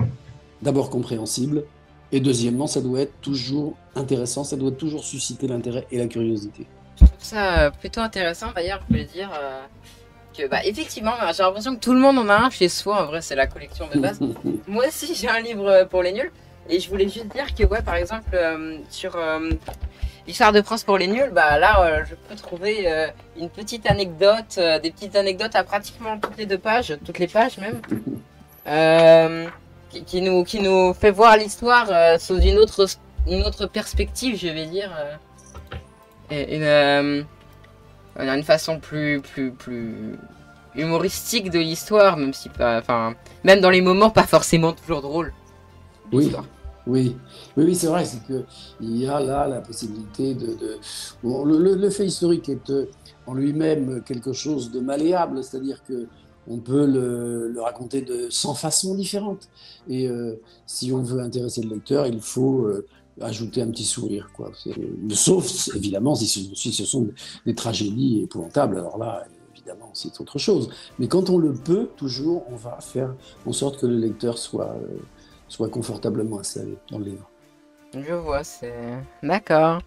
d'abord 0.62 0.90
compréhensible, 0.90 1.64
et 2.12 2.20
deuxièmement, 2.20 2.66
ça 2.66 2.80
doit 2.80 3.00
être 3.00 3.20
toujours 3.20 3.76
intéressant, 3.94 4.44
ça 4.44 4.56
doit 4.56 4.70
toujours 4.70 5.04
susciter 5.04 5.46
l'intérêt 5.46 5.86
et 5.90 5.98
la 5.98 6.06
curiosité. 6.06 6.66
Je 7.00 7.04
trouve 7.04 7.18
ça 7.18 7.60
euh, 7.60 7.70
plutôt 7.70 8.00
intéressant, 8.00 8.48
d'ailleurs, 8.54 8.80
je 8.82 8.86
voulais 8.92 9.04
dire 9.04 9.30
euh, 9.40 9.62
bah, 10.46 10.64
effectivement, 10.64 11.12
j'ai 11.36 11.42
l'impression 11.42 11.74
que 11.74 11.80
tout 11.80 11.92
le 11.92 12.00
monde 12.00 12.18
en 12.18 12.28
a 12.28 12.36
un 12.36 12.50
chez 12.50 12.68
soi, 12.68 13.02
en 13.02 13.06
vrai, 13.06 13.20
c'est 13.20 13.36
la 13.36 13.46
collection 13.46 13.88
de 13.92 13.98
base. 13.98 14.20
Moi 14.66 14.86
aussi, 14.86 15.14
j'ai 15.14 15.28
un 15.28 15.40
livre 15.40 15.86
pour 15.90 16.02
les 16.02 16.12
nuls, 16.12 16.32
et 16.68 16.80
je 16.80 16.88
voulais 16.88 17.08
juste 17.08 17.28
dire 17.28 17.54
que, 17.54 17.64
ouais, 17.64 17.82
par 17.82 17.94
exemple, 17.96 18.30
euh, 18.34 18.78
sur 18.90 19.16
L'histoire 20.28 20.52
de 20.52 20.60
Prince 20.60 20.84
pour 20.84 20.98
les 20.98 21.06
nuls, 21.06 21.30
bah 21.32 21.58
là, 21.58 21.80
euh, 21.80 22.04
je 22.04 22.14
peux 22.14 22.34
trouver 22.34 22.82
euh, 22.84 23.06
une 23.38 23.48
petite 23.48 23.90
anecdote, 23.90 24.56
euh, 24.58 24.78
des 24.78 24.90
petites 24.90 25.16
anecdotes 25.16 25.56
à 25.56 25.64
pratiquement 25.64 26.18
toutes 26.18 26.36
les 26.36 26.44
deux 26.44 26.58
pages, 26.58 26.94
toutes 27.02 27.18
les 27.18 27.28
pages 27.28 27.56
même, 27.56 27.80
qui, 30.06 30.20
nous, 30.20 30.44
qui 30.44 30.60
nous 30.60 30.92
fait 30.92 31.12
voir 31.12 31.38
l'histoire 31.38 32.20
sous 32.20 32.38
une 32.42 32.58
autre, 32.58 32.84
une 33.26 33.42
autre 33.42 33.64
perspective, 33.64 34.36
je 34.38 34.48
vais 34.48 34.66
dire. 34.66 34.90
et 36.30 36.56
une, 36.56 37.24
une 38.18 38.42
façon 38.42 38.80
plus, 38.80 39.20
plus, 39.20 39.52
plus 39.52 40.18
humoristique 40.74 41.50
de 41.50 41.58
l'histoire, 41.58 42.16
même 42.16 42.32
si 42.32 42.48
pas, 42.48 42.78
enfin, 42.78 43.14
même 43.44 43.60
dans 43.60 43.70
les 43.70 43.80
moments 43.80 44.10
pas 44.10 44.26
forcément 44.26 44.72
toujours 44.72 45.02
drôles. 45.02 45.32
Oui. 46.12 46.32
Oui, 46.86 47.14
oui, 47.58 47.74
c'est 47.74 47.88
vrai, 47.88 48.06
c'est 48.06 48.24
qu'il 48.24 48.96
y 48.96 49.06
a 49.06 49.20
là 49.20 49.46
la 49.46 49.60
possibilité 49.60 50.34
de... 50.34 50.56
le, 51.22 51.90
fait 51.90 52.06
historique 52.06 52.48
est 52.48 52.70
euh, 52.70 52.86
en 53.26 53.34
lui-même 53.34 54.02
quelque 54.06 54.32
chose 54.32 54.70
de 54.70 54.80
malléable, 54.80 55.44
c'est-à-dire 55.44 55.84
que 55.84 56.06
on 56.50 56.56
peut 56.58 56.86
le, 56.86 57.60
raconter 57.60 58.00
de 58.00 58.28
100 58.30 58.54
façons 58.54 58.94
différentes. 58.94 59.48
Et 59.88 60.08
euh, 60.08 60.40
si 60.66 60.92
on 60.92 61.02
veut 61.02 61.20
intéresser 61.20 61.62
le 61.62 61.74
lecteur, 61.74 62.06
il 62.06 62.20
faut 62.20 62.64
euh, 62.64 62.86
ajouter 63.20 63.62
un 63.62 63.70
petit 63.70 63.84
sourire. 63.84 64.30
Quoi. 64.34 64.52
Sauf, 65.10 65.68
évidemment, 65.74 66.14
si 66.14 66.26
ce, 66.26 66.54
si 66.54 66.72
ce, 66.72 66.84
sont 66.84 67.08
des 67.46 67.54
tragédies 67.54 68.22
épouvantables, 68.24 68.78
alors 68.78 68.98
là, 68.98 69.24
évidemment, 69.54 69.90
c'est 69.94 70.20
autre 70.20 70.38
chose. 70.38 70.70
Mais 70.98 71.08
quand 71.08 71.30
on 71.30 71.38
le 71.38 71.54
peut, 71.54 71.88
toujours, 71.96 72.44
on 72.50 72.56
va 72.56 72.78
faire 72.80 73.14
en 73.46 73.52
sorte 73.52 73.80
que 73.80 73.86
le 73.86 73.98
lecteur 73.98 74.38
soit 74.38 74.76
soit 75.48 75.70
confortablement 75.70 76.40
installé 76.40 76.76
dans 76.90 76.98
le 76.98 77.06
livre. 77.06 77.30
Je 77.94 78.12
vois, 78.12 78.44
c'est. 78.44 79.02
D'accord. 79.22 79.80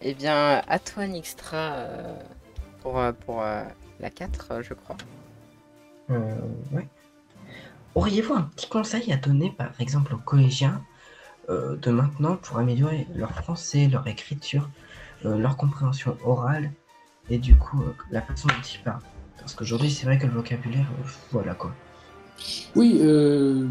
Eh 0.00 0.14
bien, 0.14 0.60
à 0.66 0.78
toi, 0.78 1.06
Nixtra, 1.06 1.74
euh, 1.74 2.16
pour, 2.82 2.98
euh, 2.98 3.12
pour 3.12 3.42
euh, 3.42 3.62
la 4.00 4.10
4, 4.10 4.62
je 4.62 4.74
crois. 4.74 4.96
Euh, 6.10 6.34
ouais. 6.72 6.88
Auriez-vous 7.94 8.34
un 8.34 8.42
petit 8.42 8.68
conseil 8.68 9.12
à 9.12 9.16
donner, 9.16 9.52
par 9.56 9.80
exemple, 9.80 10.14
aux 10.14 10.18
collégiens 10.18 10.82
de 11.48 11.90
maintenant 11.90 12.36
pour 12.36 12.58
améliorer 12.58 13.06
leur 13.14 13.30
français, 13.32 13.88
leur 13.90 14.06
écriture, 14.06 14.70
leur 15.24 15.56
compréhension 15.56 16.16
orale 16.24 16.70
et 17.30 17.38
du 17.38 17.56
coup 17.56 17.82
la 18.10 18.22
façon 18.22 18.48
dont 18.48 18.54
ils 18.62 18.82
parlent 18.82 19.02
Parce 19.38 19.54
qu'aujourd'hui, 19.54 19.90
c'est 19.90 20.06
vrai 20.06 20.18
que 20.18 20.26
le 20.26 20.32
vocabulaire, 20.32 20.86
voilà 21.30 21.54
quoi. 21.54 21.72
Oui, 22.74 22.98
euh, 23.00 23.66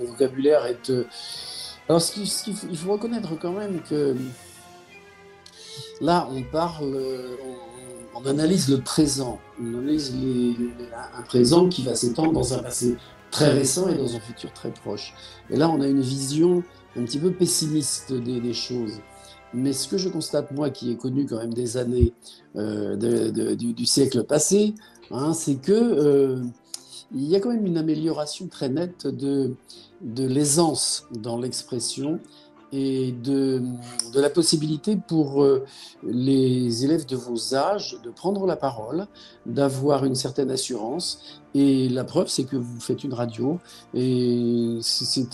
le 0.00 0.06
vocabulaire 0.06 0.66
est, 0.66 0.90
euh, 0.90 1.04
Alors, 1.88 2.00
ce 2.00 2.12
qu'il 2.12 2.54
faut, 2.54 2.74
faut 2.74 2.92
reconnaître 2.92 3.38
quand 3.38 3.52
même 3.52 3.80
que 3.82 4.16
là, 6.00 6.28
on 6.30 6.42
parle, 6.42 6.96
on, 8.14 8.26
analyse 8.26 8.68
le 8.70 8.80
présent, 8.80 9.40
on 9.60 9.78
analyse 9.78 10.14
un 11.16 11.22
présent 11.22 11.68
qui 11.68 11.82
va 11.82 11.94
s'étendre 11.94 12.32
dans 12.32 12.54
un 12.54 12.62
passé 12.62 12.96
très 13.30 13.50
récent 13.50 13.88
et 13.88 13.94
dans 13.94 14.14
un 14.14 14.20
futur 14.20 14.52
très 14.52 14.70
proche. 14.70 15.12
Et 15.50 15.56
là, 15.56 15.68
on 15.68 15.80
a 15.80 15.86
une 15.86 16.00
vision 16.00 16.62
un 16.96 17.04
petit 17.04 17.18
peu 17.18 17.32
pessimiste 17.32 18.12
des, 18.12 18.52
choses. 18.52 19.00
Mais 19.52 19.72
ce 19.72 19.88
que 19.88 19.98
je 19.98 20.08
constate, 20.08 20.50
moi, 20.52 20.70
qui 20.70 20.90
ai 20.90 20.96
connu 20.96 21.26
quand 21.26 21.38
même 21.38 21.54
des 21.54 21.76
années 21.76 22.12
euh, 22.56 22.96
du 23.56 23.86
siècle 23.86 24.24
passé, 24.24 24.74
hein, 25.10 25.32
c'est 25.32 25.56
que 25.56 25.72
euh, 25.72 26.42
il 27.12 27.24
y 27.24 27.36
a 27.36 27.40
quand 27.40 27.50
même 27.50 27.66
une 27.66 27.78
amélioration 27.78 28.48
très 28.48 28.68
nette 28.68 29.06
de, 29.06 29.54
de 30.00 30.26
l'aisance 30.26 31.06
dans 31.12 31.38
l'expression 31.38 32.20
et 32.76 33.12
de, 33.12 33.62
la 34.14 34.30
possibilité 34.30 34.96
pour 34.96 35.44
euh, 35.44 35.64
les 36.02 36.84
élèves 36.84 37.06
de 37.06 37.14
vos 37.14 37.54
âges 37.54 37.96
de 38.02 38.10
prendre 38.10 38.46
la 38.46 38.56
parole, 38.56 39.06
d'avoir 39.46 40.04
une 40.04 40.16
certaine 40.16 40.50
assurance. 40.50 41.40
Et 41.54 41.88
la 41.88 42.02
preuve, 42.02 42.26
c'est 42.26 42.44
que 42.44 42.56
vous 42.56 42.80
faites 42.80 43.04
une 43.04 43.14
radio 43.14 43.60
et 43.94 44.78
c'est- 44.82 45.28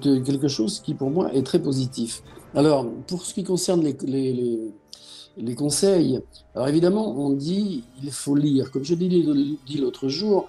quelque 0.00 0.46
chose 0.46 0.78
qui, 0.80 0.94
pour 0.94 1.10
moi, 1.10 1.34
est 1.34 1.42
très 1.42 1.58
positif. 1.58 2.22
Alors, 2.54 2.86
pour 3.08 3.24
ce 3.24 3.34
qui 3.34 3.42
concerne 3.42 3.82
les, 3.82 5.54
conseils, 5.56 6.20
alors 6.54 6.68
évidemment, 6.68 7.16
on 7.18 7.30
dit 7.30 7.82
il 8.02 8.12
faut 8.12 8.36
lire. 8.36 8.70
Comme 8.70 8.84
je 8.84 8.94
l'ai 8.94 9.08
dit 9.66 9.78
l'autre 9.78 10.08
jour, 10.08 10.46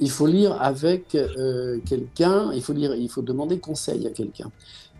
il 0.00 0.10
faut 0.10 0.26
lire 0.26 0.60
avec 0.60 1.14
euh, 1.14 1.78
quelqu'un, 1.86 2.52
il 2.52 2.60
faut 3.08 3.22
demander 3.22 3.58
conseil 3.60 4.06
à 4.06 4.10
quelqu'un. 4.10 4.50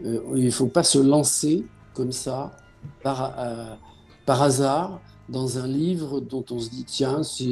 Euh, 0.05 0.21
il 0.35 0.45
ne 0.45 0.51
faut 0.51 0.67
pas 0.67 0.83
se 0.83 0.99
lancer 0.99 1.65
comme 1.95 2.13
ça, 2.13 2.53
par, 3.03 3.35
euh, 3.39 3.75
par 4.27 4.43
hasard, 4.43 5.01
dans 5.29 5.59
un 5.59 5.67
livre 5.67 6.21
dont 6.21 6.45
on 6.51 6.59
se 6.59 6.69
dit 6.69 6.85
tiens, 6.85 7.23
ce 7.23 7.43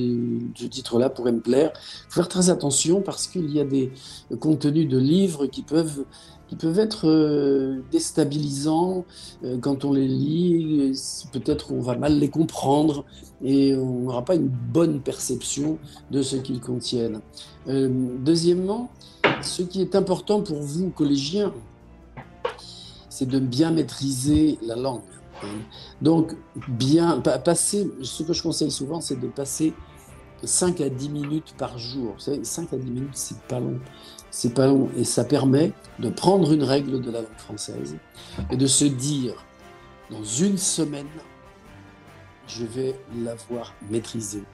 titre-là 0.69 1.09
pourrait 1.09 1.33
me 1.33 1.41
plaire. 1.41 1.73
Il 1.75 2.05
faut 2.09 2.21
faire 2.21 2.29
très 2.29 2.51
attention 2.51 3.01
parce 3.01 3.27
qu'il 3.27 3.51
y 3.51 3.61
a 3.61 3.65
des 3.65 3.93
contenus 4.41 4.87
de 4.89 4.99
livres 4.99 5.47
qui 5.47 5.63
peuvent, 5.63 6.05
qui 6.49 6.57
peuvent 6.57 6.79
être 6.79 7.09
euh, 7.09 7.81
déstabilisants 7.91 9.07
quand 9.63 9.87
on 9.87 9.93
les 9.93 10.07
lit. 10.07 10.93
Peut-être 11.33 11.69
qu'on 11.69 11.81
va 11.81 11.97
mal 11.97 12.19
les 12.19 12.29
comprendre 12.29 13.07
et 13.43 13.75
on 13.75 14.01
n'aura 14.01 14.23
pas 14.23 14.35
une 14.35 14.49
bonne 14.49 15.01
perception 15.01 15.79
de 16.11 16.21
ce 16.21 16.37
qu'ils 16.37 16.61
contiennent. 16.61 17.21
Deuxièmement, 17.67 18.91
ce 19.41 19.63
qui 19.63 19.81
est 19.81 19.97
important 19.97 20.43
pour 20.43 20.61
vous, 20.61 20.91
collégiens, 20.91 21.55
c'est 23.13 23.27
de 23.29 23.39
bien 23.39 23.71
maîtriser 23.73 24.59
la 24.63 24.75
langue. 24.75 25.03
Donc, 26.01 26.35
bien 26.69 27.21
pa- 27.21 27.39
passer, 27.39 27.91
ce 28.03 28.23
que 28.23 28.33
je 28.33 28.43
conseille 28.43 28.71
souvent, 28.71 29.01
c'est 29.03 29.21
de 29.21 29.27
passer 29.29 29.75
5 30.43 30.81
à 30.81 30.89
10 30.89 31.11
minutes 31.11 31.55
par 31.59 31.79
jour. 31.79 32.15
Vous 32.15 32.21
savez, 32.21 32.43
5 32.43 32.73
à 32.73 32.77
10 32.79 32.91
minutes, 32.91 33.11
c'est 33.15 33.39
pas 33.43 33.61
long. 33.61 33.79
C'est 34.31 34.55
pas 34.55 34.67
long. 34.67 34.89
Et 34.97 35.05
ça 35.05 35.25
permet 35.25 35.73
de 35.99 36.09
prendre 36.09 36.53
une 36.53 36.63
règle 36.63 37.03
de 37.03 37.11
la 37.11 37.21
langue 37.21 37.39
française 37.39 37.97
et 38.51 38.57
de 38.57 38.67
se 38.67 38.87
dire, 38.87 39.35
dans 40.11 40.25
une 40.25 40.57
semaine, 40.57 41.07
je 42.47 42.65
vais 42.65 42.99
l'avoir 43.23 43.75
maîtrisée. 43.91 44.45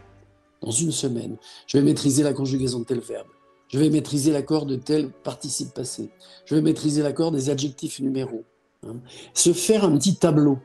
Dans 0.62 0.72
une 0.72 0.90
semaine, 0.90 1.36
je 1.68 1.78
vais 1.78 1.84
maîtriser 1.84 2.24
la 2.24 2.32
conjugaison 2.32 2.80
de 2.80 2.84
tel 2.84 2.98
verbe. 3.00 3.28
Je 3.68 3.78
vais 3.78 3.90
maîtriser 3.90 4.32
l'accord 4.32 4.66
de 4.66 4.76
tel 4.76 5.10
participe 5.10 5.75
passé. 5.75 6.10
Je 6.46 6.54
vais 6.54 6.62
maîtriser 6.62 7.02
l'accord 7.02 7.30
des 7.32 7.50
adjectifs 7.50 8.00
numéraux. 8.00 8.44
hein. 8.87 8.96
Se 9.34 9.52
faire 9.52 9.84
un 9.84 9.96
petit 9.96 10.16
tableau 10.16 10.58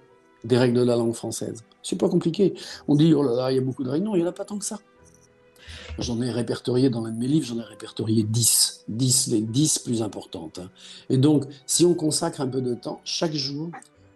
des 0.43 0.57
règles 0.57 0.77
de 0.79 0.83
la 0.83 0.95
langue 0.95 1.13
française. 1.13 1.63
C'est 1.81 1.97
pas 1.97 2.09
compliqué. 2.09 2.53
On 2.87 2.95
dit, 2.95 3.13
oh 3.13 3.23
là 3.23 3.35
là, 3.35 3.51
il 3.51 3.55
y 3.55 3.57
a 3.57 3.61
beaucoup 3.61 3.83
de 3.83 3.89
règles. 3.89 4.05
Non, 4.05 4.15
il 4.15 4.19
n'y 4.19 4.25
en 4.25 4.29
a 4.29 4.33
pas 4.33 4.45
tant 4.45 4.57
que 4.57 4.65
ça. 4.65 4.79
J'en 5.99 6.21
ai 6.21 6.31
répertorié 6.31 6.89
dans 6.89 7.01
l'un 7.01 7.11
de 7.11 7.17
mes 7.17 7.27
livres, 7.27 7.45
j'en 7.45 7.59
ai 7.59 7.63
répertorié 7.63 8.23
10. 8.23 8.85
10, 8.87 9.27
les 9.27 9.41
10 9.41 9.79
plus 9.79 10.01
importantes. 10.01 10.59
hein. 10.59 10.69
Et 11.09 11.17
donc, 11.17 11.45
si 11.65 11.85
on 11.85 11.93
consacre 11.93 12.41
un 12.41 12.47
peu 12.47 12.61
de 12.61 12.73
temps, 12.73 12.99
chaque 13.03 13.33
jour, 13.33 13.69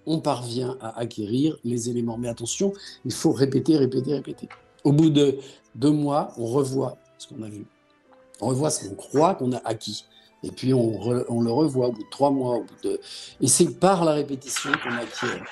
on 0.06 0.20
parvient 0.20 0.78
à 0.82 0.98
acquérir 0.98 1.58
les 1.64 1.90
éléments. 1.90 2.18
Mais 2.18 2.30
attention, 2.30 2.74
il 3.06 3.12
faut 3.12 3.32
répéter, 3.32 3.78
répéter, 3.78 4.14
répéter. 4.14 4.48
Au 4.84 4.92
bout 4.92 5.10
de 5.10 5.38
deux 5.76 5.92
mois, 5.92 6.34
on 6.38 6.46
revoit 6.46 6.98
ce 7.18 7.28
qu'on 7.28 7.44
a 7.44 7.50
vu. 7.50 7.66
On 8.42 8.48
revoit 8.48 8.70
ce 8.70 8.88
qu'on 8.88 8.96
croit 8.96 9.36
qu'on 9.36 9.52
a 9.54 9.62
acquis. 9.66 10.06
Et 10.44 10.52
puis 10.52 10.74
on, 10.74 11.12
le 11.12 11.52
revoit 11.52 11.88
au 11.88 11.92
bout 11.92 12.04
de 12.04 12.10
trois 12.10 12.32
mois. 12.32 12.58
Au 12.58 12.64
bout 12.64 12.76
de... 12.84 13.00
Et 13.42 13.48
c'est 13.48 13.80
par 13.80 14.06
la 14.06 14.14
répétition 14.14 14.72
qu'on 14.84 14.94
acquiert, 14.94 15.44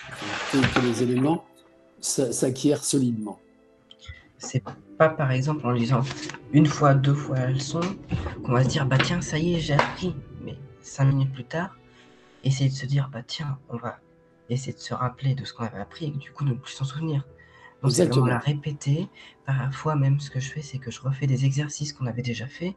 que, 0.51 0.57
que 0.73 0.85
les 0.85 1.03
éléments 1.03 1.43
s'a- 1.99 2.31
s'acquièrent 2.31 2.83
solidement. 2.83 3.39
C'est 4.37 4.63
pas 4.97 5.09
par 5.09 5.31
exemple 5.31 5.65
en 5.65 5.71
lisant 5.71 6.01
une 6.51 6.67
fois, 6.67 6.93
deux 6.93 7.13
fois 7.15 7.39
la 7.39 7.51
leçon 7.51 7.81
qu'on 8.43 8.51
va 8.51 8.63
se 8.63 8.69
dire 8.69 8.85
bah 8.85 8.97
tiens, 8.97 9.21
ça 9.21 9.37
y 9.37 9.55
est, 9.55 9.59
j'ai 9.59 9.73
appris. 9.73 10.15
Mais 10.41 10.55
cinq 10.81 11.05
minutes 11.05 11.33
plus 11.33 11.45
tard, 11.45 11.75
essayer 12.43 12.69
de 12.69 12.75
se 12.75 12.85
dire 12.85 13.09
bah 13.11 13.23
tiens, 13.25 13.57
on 13.69 13.77
va 13.77 13.97
essayer 14.49 14.73
de 14.73 14.79
se 14.79 14.93
rappeler 14.93 15.33
de 15.33 15.43
ce 15.45 15.53
qu'on 15.53 15.63
avait 15.65 15.79
appris 15.79 16.05
et 16.05 16.11
du 16.11 16.31
coup 16.31 16.43
ne 16.45 16.53
plus 16.53 16.73
s'en 16.73 16.85
souvenir. 16.85 17.25
Donc 17.85 17.93
c'est 17.93 18.05
vraiment 18.05 18.25
Exactement. 18.25 18.25
la 18.25 18.39
répéter. 18.39 19.07
Parfois 19.45 19.95
même 19.95 20.19
ce 20.19 20.29
que 20.29 20.39
je 20.39 20.49
fais, 20.49 20.61
c'est 20.61 20.79
que 20.79 20.89
je 20.91 21.01
refais 21.01 21.27
des 21.27 21.45
exercices 21.45 21.93
qu'on 21.93 22.07
avait 22.07 22.23
déjà 22.23 22.47
fait 22.47 22.75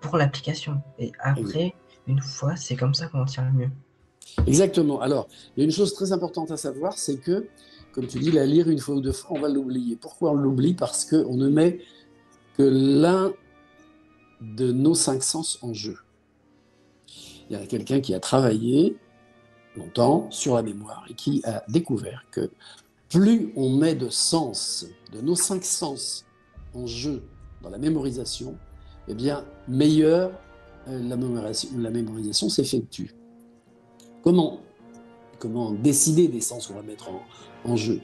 pour 0.00 0.16
l'application. 0.16 0.80
Et 0.98 1.12
après, 1.18 1.74
une 2.06 2.20
fois, 2.20 2.54
c'est 2.56 2.76
comme 2.76 2.94
ça 2.94 3.08
qu'on 3.08 3.24
tient 3.24 3.44
le 3.44 3.52
mieux. 3.52 3.70
Exactement. 4.46 5.00
Alors, 5.00 5.26
il 5.56 5.60
y 5.60 5.62
a 5.62 5.64
une 5.64 5.72
chose 5.72 5.94
très 5.94 6.12
importante 6.12 6.50
à 6.50 6.56
savoir, 6.56 6.92
c'est 6.92 7.16
que, 7.16 7.48
comme 7.92 8.06
tu 8.06 8.18
dis, 8.20 8.30
la 8.30 8.46
lire 8.46 8.68
une 8.68 8.78
fois 8.78 8.94
ou 8.94 9.00
deux 9.00 9.12
fois, 9.12 9.36
on 9.36 9.40
va 9.40 9.48
l'oublier. 9.48 9.96
Pourquoi 9.96 10.30
on 10.30 10.36
l'oublie? 10.36 10.74
Parce 10.74 11.04
qu'on 11.04 11.34
ne 11.34 11.48
met 11.48 11.80
que 12.56 12.62
l'un 12.62 13.32
de 14.40 14.70
nos 14.70 14.94
cinq 14.94 15.22
sens 15.22 15.58
en 15.62 15.72
jeu. 15.72 15.96
Il 17.50 17.58
y 17.58 17.60
a 17.60 17.66
quelqu'un 17.66 18.00
qui 18.00 18.14
a 18.14 18.20
travaillé 18.20 18.96
longtemps 19.76 20.30
sur 20.30 20.54
la 20.54 20.62
mémoire 20.62 21.04
et 21.08 21.14
qui 21.14 21.42
a 21.44 21.64
découvert 21.68 22.24
que 22.30 22.50
plus 23.08 23.52
on 23.56 23.76
met 23.76 23.94
de 23.94 24.08
sens, 24.08 24.86
de 25.12 25.20
nos 25.20 25.36
cinq 25.36 25.64
sens 25.64 26.24
en 26.74 26.86
jeu 26.86 27.22
dans 27.62 27.70
la 27.70 27.78
mémorisation, 27.78 28.56
eh 29.08 29.14
bien, 29.14 29.44
meilleure 29.68 30.32
euh, 30.88 31.02
la 31.08 31.16
mémorisation, 31.16 31.70
la 31.78 31.90
mémorisation 31.90 32.48
s'effectue. 32.48 33.14
Comment, 34.22 34.60
comment 35.38 35.72
décider 35.72 36.28
des 36.28 36.40
sens 36.40 36.66
qu'on 36.66 36.74
va 36.74 36.82
mettre 36.82 37.08
en, 37.10 37.22
en 37.64 37.76
jeu? 37.76 38.00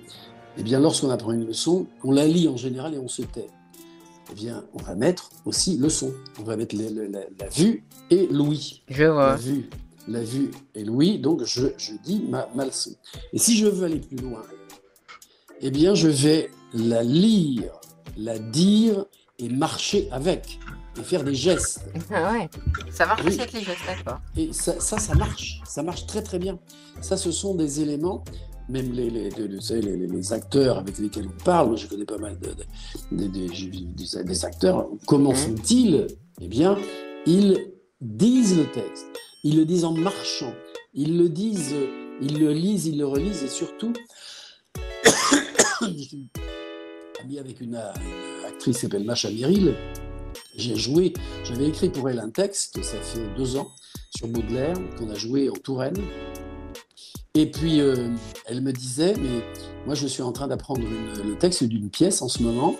Eh 0.59 0.63
bien, 0.63 0.81
lorsqu'on 0.81 1.11
apprend 1.11 1.33
une 1.33 1.47
leçon, 1.47 1.87
on 2.05 2.13
la 2.13 2.27
lit 2.27 2.49
en 2.49 2.57
général 2.57 2.95
et 2.95 2.99
on 2.99 3.09
se 3.09 3.23
tait. 3.23 3.49
Eh 4.31 4.35
bien, 4.35 4.65
on 4.75 4.79
va 4.83 4.95
mettre 4.95 5.31
aussi 5.45 5.77
le 5.77 5.89
son. 5.89 6.13
On 6.39 6.43
va 6.43 6.57
mettre 6.57 6.77
la, 6.77 7.21
la 7.39 7.49
vue 7.49 7.85
et 8.11 8.27
l'ouïe. 8.29 8.83
Je 8.89 9.03
La 9.03 9.13
vois. 9.13 9.37
vue, 9.37 9.69
la 10.09 10.23
vue 10.23 10.51
et 10.75 10.85
l'ouïe. 10.85 11.19
Donc, 11.19 11.45
je, 11.45 11.69
je 11.77 11.93
dis 12.05 12.23
ma, 12.29 12.49
ma 12.55 12.67
leçon. 12.67 12.93
Et 13.33 13.39
si 13.39 13.57
je 13.57 13.67
veux 13.67 13.85
aller 13.85 13.99
plus 13.99 14.17
loin, 14.17 14.43
eh 15.63 15.71
bien, 15.71 15.95
je 15.95 16.09
vais 16.09 16.51
la 16.75 17.03
lire, 17.03 17.73
la 18.17 18.39
dire 18.39 19.05
et 19.39 19.49
marcher 19.49 20.09
avec 20.11 20.59
et 20.99 21.03
faire 21.03 21.25
des 21.25 21.35
gestes. 21.35 21.85
Ah 22.15 22.33
ouais. 22.33 22.49
Ça 22.91 23.07
marche 23.07 23.23
Oui. 23.23 23.29
aussi 23.31 23.41
avec 23.41 23.53
les 23.55 23.63
gestes, 23.63 23.85
d'accord. 23.87 24.21
Et 24.37 24.53
ça, 24.53 24.79
ça, 24.81 24.99
ça 24.99 25.15
marche, 25.15 25.61
ça 25.65 25.83
marche 25.83 26.07
très 26.07 26.23
très 26.23 26.39
bien. 26.39 26.59
Ça, 27.01 27.17
ce 27.17 27.31
sont 27.33 27.55
des 27.55 27.81
éléments, 27.81 28.25
même 28.69 28.93
les, 28.93 29.09
les, 29.11 29.31
les, 29.31 30.33
acteurs 30.33 30.79
avec 30.79 30.99
lesquels 30.99 31.27
on 31.27 31.45
parle, 31.45 31.69
moi 31.69 31.77
je 31.77 31.87
connais 31.87 32.05
pas 32.05 32.19
mal 32.19 32.39
de, 32.39 32.55
des, 33.29 33.49
des 34.25 34.45
acteurs, 34.45 34.89
comment 35.07 35.31
Mhm. 35.31 35.37
font-ils? 35.37 36.07
Eh 36.41 36.49
bien, 36.49 36.77
ils 37.27 37.59
disent 38.01 38.57
le 38.59 38.71
texte, 38.71 39.07
ils 39.43 39.57
le 39.57 39.65
disent 39.65 39.85
en 39.85 39.93
marchant, 39.93 40.53
ils 40.95 41.17
le 41.19 41.29
disent, 41.29 41.75
ils 42.21 42.39
le 42.39 42.53
lisent, 42.53 42.87
ils 42.87 42.99
le 42.99 43.07
relisent, 43.07 43.43
et 43.43 43.49
surtout, 43.49 43.93
suis 46.03 46.27
ami 47.23 47.39
avec 47.39 47.61
une, 47.61 47.79
actrice 48.47 48.77
qui 48.77 48.81
s'appelle 48.81 49.05
Macha 49.05 49.31
Merrill, 49.31 49.75
j'ai 50.57 50.77
joué, 50.77 51.13
j'avais 51.45 51.69
écrit 51.69 51.89
pour 51.89 52.09
elle 52.09 52.19
un 52.19 52.31
texte, 52.31 52.83
ça 52.83 52.99
fait 52.99 53.35
deux 53.37 53.57
ans, 53.57 53.71
sur 54.15 54.29
Baudelaire, 54.29 54.77
qu'on 54.99 55.11
a 55.11 55.15
joué 55.15 55.49
en 55.49 55.55
Touraine. 55.55 55.97
Et 57.35 57.51
puis, 57.51 57.81
euh, 57.81 58.09
elle 58.47 58.61
me 58.61 58.73
disait, 58.73 59.15
mais 59.19 59.43
moi, 59.87 59.95
je 59.95 60.07
suis 60.07 60.23
en 60.23 60.33
train 60.33 60.49
d'apprendre 60.49 60.83
le 60.83 61.37
texte 61.39 61.65
d'une 61.65 61.89
pièce 61.89 62.21
en 62.21 62.29
ce 62.29 62.43
moment, 62.43 62.77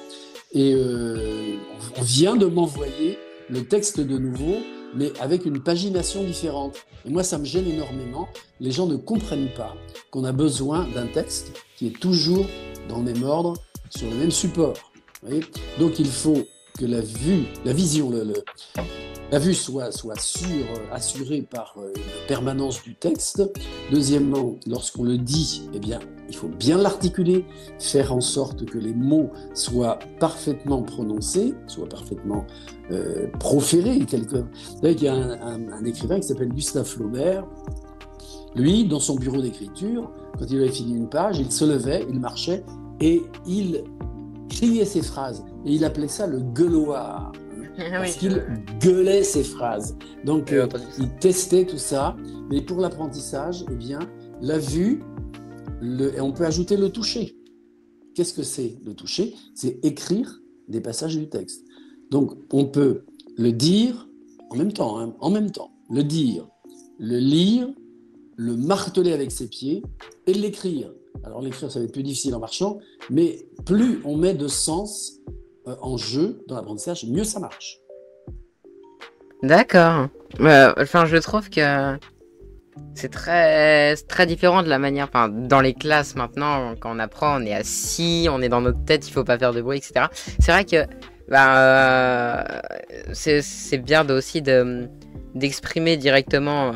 et 0.53 0.75
euh, 0.75 1.57
on 1.97 2.03
vient 2.03 2.37
de 2.37 2.47
m'envoyer 2.47 3.19
le 3.49 3.65
texte 3.65 4.01
de 4.01 4.19
nouveau, 4.19 4.57
mais 4.95 5.13
avec 5.21 5.47
une 5.47 5.63
pagination 5.63 6.23
différente. 6.25 6.77
Et 7.07 7.11
moi, 7.11 7.23
ça 7.23 7.39
me 7.39 7.45
gêne 7.45 7.67
énormément. 7.67 8.29
Les 8.61 8.71
gens 8.71 8.87
ne 8.87 8.97
comprennent 8.97 9.53
pas 9.57 9.75
qu'on 10.11 10.25
a 10.25 10.33
besoin 10.33 10.87
d'un 10.95 11.07
texte 11.07 11.53
qui 11.77 11.87
est 11.87 11.99
toujours 11.99 12.47
dans 12.89 12.99
le 12.99 13.05
même 13.05 13.23
ordre, 13.23 13.55
sur 13.91 14.09
le 14.11 14.17
même 14.17 14.31
support. 14.31 14.75
Donc, 15.79 15.99
il 15.99 16.07
faut 16.07 16.43
que 16.79 16.85
la 16.87 17.01
vue, 17.01 17.45
la 17.65 17.73
vision, 17.73 18.11
la 19.31 19.39
vue 19.39 19.55
soit, 19.55 19.91
sûre, 19.93 20.67
assurée 20.91 21.43
par 21.43 21.75
euh, 21.79 21.93
une 21.97 22.27
permanence 22.27 22.83
du 22.83 22.95
texte. 22.95 23.43
Deuxièmement, 23.91 24.57
lorsqu'on 24.67 25.05
le 25.05 25.17
dit, 25.17 25.69
eh 25.73 25.79
bien, 25.79 26.01
il 26.29 26.37
faut 26.37 26.49
bien 26.49 26.77
l'articuler, 26.77 27.47
faire 27.79 28.13
en 28.13 28.21
sorte 28.21 28.67
que 28.67 28.79
les 28.79 28.93
mots 28.95 29.31
soient 29.55 29.99
parfaitement 30.19 30.83
prononcés, 30.83 31.55
soient 31.67 31.89
parfaitement 31.89 32.47
euh, 32.91 33.29
proférés. 33.39 34.01
Quelque... 34.01 34.37
Vous 34.37 34.81
savez 34.83 34.97
qu'il 34.97 35.07
y 35.07 35.09
a 35.09 35.15
un, 35.15 35.73
un 35.73 35.85
écrivain 35.85 36.21
qui 36.21 36.29
s'appelle 36.29 36.51
Gustave 36.51 36.87
Flaubert. 36.87 37.47
Lui, 38.55 38.85
dans 38.85 39.01
son 39.01 39.17
bureau 39.17 39.41
d'écriture, 39.41 40.11
quand 40.39 40.47
il 40.51 40.59
avait 40.59 40.73
fini 40.73 40.95
une 40.95 41.09
page, 41.09 41.39
il 41.39 41.51
se 41.51 41.65
levait, 41.65 42.07
il 42.09 42.21
marchait 42.21 42.65
et 43.01 43.23
il 43.47 43.83
criait 44.49 44.85
ses 44.85 45.03
phrases. 45.03 45.45
Et 45.65 45.73
il 45.75 45.85
appelait 45.85 46.09
ça 46.09 46.27
le 46.27 46.41
gueuloir. 46.41 47.33
Parce 47.77 48.17
qu'il 48.17 48.43
gueulait 48.81 49.23
ses 49.23 49.43
phrases. 49.43 49.97
Donc, 50.25 50.53
euh, 50.53 50.69
il 50.99 51.09
testait 51.17 51.65
tout 51.65 51.79
ça. 51.79 52.17
Mais 52.51 52.61
pour 52.61 52.81
l'apprentissage, 52.81 53.65
eh 53.71 53.75
bien, 53.75 54.01
la 54.43 54.59
vue, 54.59 55.03
le, 55.81 56.15
et 56.15 56.21
on 56.21 56.33
peut 56.33 56.45
ajouter 56.45 56.77
le 56.77 56.91
toucher. 56.91 57.37
Qu'est-ce 58.15 58.35
que 58.35 58.43
c'est 58.43 58.79
le 58.85 58.93
toucher? 58.93 59.35
C'est 59.55 59.83
écrire 59.83 60.41
des 60.69 60.83
passages 60.83 61.17
du 61.17 61.29
texte. 61.31 61.65
Donc, 62.11 62.33
on 62.53 62.67
peut 62.67 63.05
le 63.39 63.53
dire 63.53 64.07
en 64.53 64.57
même 64.57 64.73
temps, 64.73 64.99
hein, 64.99 65.15
en 65.21 65.31
même 65.31 65.51
temps, 65.51 65.71
le 65.89 66.05
dire, 66.05 66.47
le 66.99 67.19
lire, 67.19 67.69
le 68.37 68.57
marteler 68.57 69.13
avec 69.13 69.31
ses 69.31 69.49
pieds 69.49 69.83
et 70.27 70.33
l'écrire. 70.33 70.93
Alors 71.25 71.41
l'écrire, 71.41 71.71
ça 71.71 71.79
va 71.79 71.85
être 71.85 71.93
plus 71.93 72.03
difficile 72.03 72.35
en 72.35 72.41
marchant, 72.41 72.79
mais 73.11 73.47
plus 73.65 74.01
on 74.05 74.17
met 74.17 74.35
de 74.35 74.49
sens 74.49 75.21
euh, 75.69 75.77
en 75.81 75.97
jeu 75.97 76.43
dans 76.49 76.57
l'apprentissage, 76.57 77.05
mieux 77.07 77.25
ça 77.25 77.39
marche. 77.39 77.79
D'accord. 79.43 80.09
Euh, 80.41 80.73
enfin, 80.77 81.05
je 81.07 81.17
trouve 81.17 81.51
que 81.51 81.99
c'est 82.95 83.11
très, 83.11 83.97
très 83.97 84.27
différent 84.27 84.63
de 84.63 84.69
la 84.69 84.79
manière. 84.79 85.07
Enfin, 85.09 85.29
dans 85.29 85.61
les 85.61 85.75
classes 85.75 86.15
maintenant, 86.15 86.75
quand 86.81 86.95
on 86.95 86.99
apprend, 86.99 87.41
on 87.41 87.45
est 87.45 87.55
assis, 87.55 88.29
on 88.31 88.41
est 88.41 88.49
dans 88.49 88.61
notre 88.61 88.85
tête, 88.85 89.07
il 89.07 89.13
faut 89.13 89.25
pas 89.25 89.39
faire 89.39 89.53
de 89.53 89.61
bruit, 89.61 89.79
etc. 89.79 90.07
C'est 90.39 90.53
vrai 90.53 90.65
que 90.65 90.87
bah, 91.29 91.59
euh, 91.59 92.61
c'est 93.13 93.79
bien 93.79 94.09
aussi 94.11 94.43
d'exprimer 95.35 95.97
directement. 95.97 96.73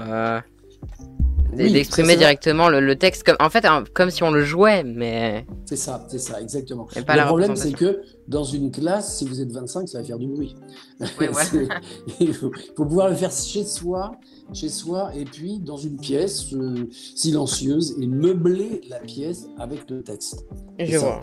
Euh, 1.53 1.71
d'exprimer 1.71 2.17
directement 2.17 2.69
le, 2.69 2.81
le, 2.81 2.97
texte 2.97 3.23
comme 3.23 3.37
en 3.41 3.50
fait 3.50 3.65
comme 3.95 4.11
si 4.11 4.23
on 4.23 4.31
le 4.31 4.43
jouait 4.43 4.83
mais 4.83 5.47
c'est 5.65 5.76
ça 5.76 6.05
c'est 6.09 6.19
ça 6.19 6.41
exactement. 6.41 6.88
Le 6.95 7.25
problème 7.25 7.57
c'est 7.57 7.73
que 7.73 8.00
dans 8.26 8.45
une 8.45 8.71
classe 8.71 9.19
si 9.19 9.26
vous 9.26 9.41
êtes 9.41 9.53
25 9.53 9.88
ça 9.88 9.99
va 9.99 10.05
faire 10.05 10.19
du 10.19 10.26
bruit. 10.26 10.57
Oui, 11.00 11.26
il, 12.21 12.35
faut, 12.35 12.50
pouvoir 12.75 13.11
le 13.11 13.17
faire 13.17 13.31
chez 13.31 13.65
soi 13.65 14.12
chez 14.53 14.69
soi 14.69 15.12
et 15.15 15.25
puis 15.25 15.59
dans 15.59 15.76
une 15.76 15.99
pièce 15.99 16.53
euh, 16.53 16.88
silencieuse 16.93 17.97
et 18.00 18.07
meubler 18.07 18.81
la 18.88 18.99
pièce 18.99 19.47
avec 19.59 19.88
le 19.91 20.03
texte. 20.03 20.45
Je 20.79 20.97
vois. 20.97 21.21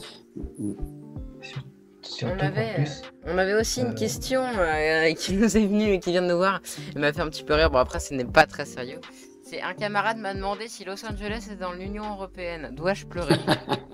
On 2.22 2.40
avait, 2.40 2.84
on 3.26 3.38
avait, 3.38 3.54
aussi 3.54 3.82
une 3.82 3.88
euh. 3.88 3.94
question 3.94 4.44
euh, 4.44 5.14
qui 5.18 5.34
nous 5.34 5.58
est 5.58 5.66
venue 5.66 5.94
et 5.94 6.00
qui 6.00 6.12
vient 6.12 6.22
de 6.22 6.28
nous 6.28 6.38
voir. 6.38 6.62
Elle 6.94 7.02
m'a 7.02 7.14
fait 7.14 7.22
un 7.22 7.30
petit 7.30 7.44
peu 7.44 7.54
rire. 7.54 7.72
Bon, 7.72 7.80
après, 7.80 8.00
ce 8.00 8.14
n'est 8.14 8.26
pas 8.26 8.46
très 8.46 8.66
sérieux 8.66 9.00
un 9.62 9.74
camarade 9.74 10.18
m'a 10.18 10.34
demandé 10.34 10.68
si 10.68 10.84
Los 10.84 11.06
Angeles 11.06 11.50
est 11.52 11.56
dans 11.56 11.74
l'Union 11.74 12.04
européenne. 12.14 12.72
Dois-je 12.76 13.06
pleurer? 13.06 13.36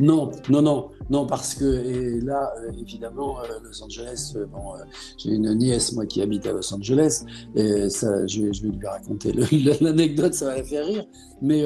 Non, 0.00 0.32
non, 0.48 0.62
non, 0.62 0.90
non, 1.10 1.26
parce 1.26 1.54
que 1.54 1.64
et 1.64 2.20
là, 2.20 2.52
euh, 2.58 2.72
évidemment, 2.80 3.40
euh, 3.40 3.44
Los 3.62 3.82
Angeles, 3.82 4.32
euh, 4.36 4.46
bon, 4.46 4.74
j'ai 5.16 5.30
une 5.30 5.54
nièce, 5.54 5.92
moi, 5.92 6.06
qui 6.06 6.20
habite 6.22 6.46
à 6.46 6.52
Los 6.52 6.74
Angeles, 6.74 7.24
et 7.54 7.88
ça, 7.90 8.26
je, 8.26 8.42
vais 8.42 8.68
lui 8.68 8.86
raconter 8.86 9.32
l'anecdote, 9.80 10.34
ça 10.34 10.46
va 10.46 10.56
la 10.56 10.64
faire 10.64 10.84
rire, 10.86 11.06
mais 11.40 11.64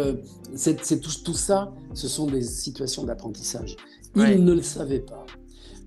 c'est 0.54 1.00
tout, 1.00 1.10
tout 1.24 1.34
ça, 1.34 1.72
ce 1.94 2.08
sont 2.08 2.26
des 2.26 2.42
situations 2.42 3.04
d'apprentissage. 3.04 3.76
Il 4.16 4.44
ne 4.44 4.52
le 4.52 4.62
savait 4.62 5.00
pas. 5.00 5.24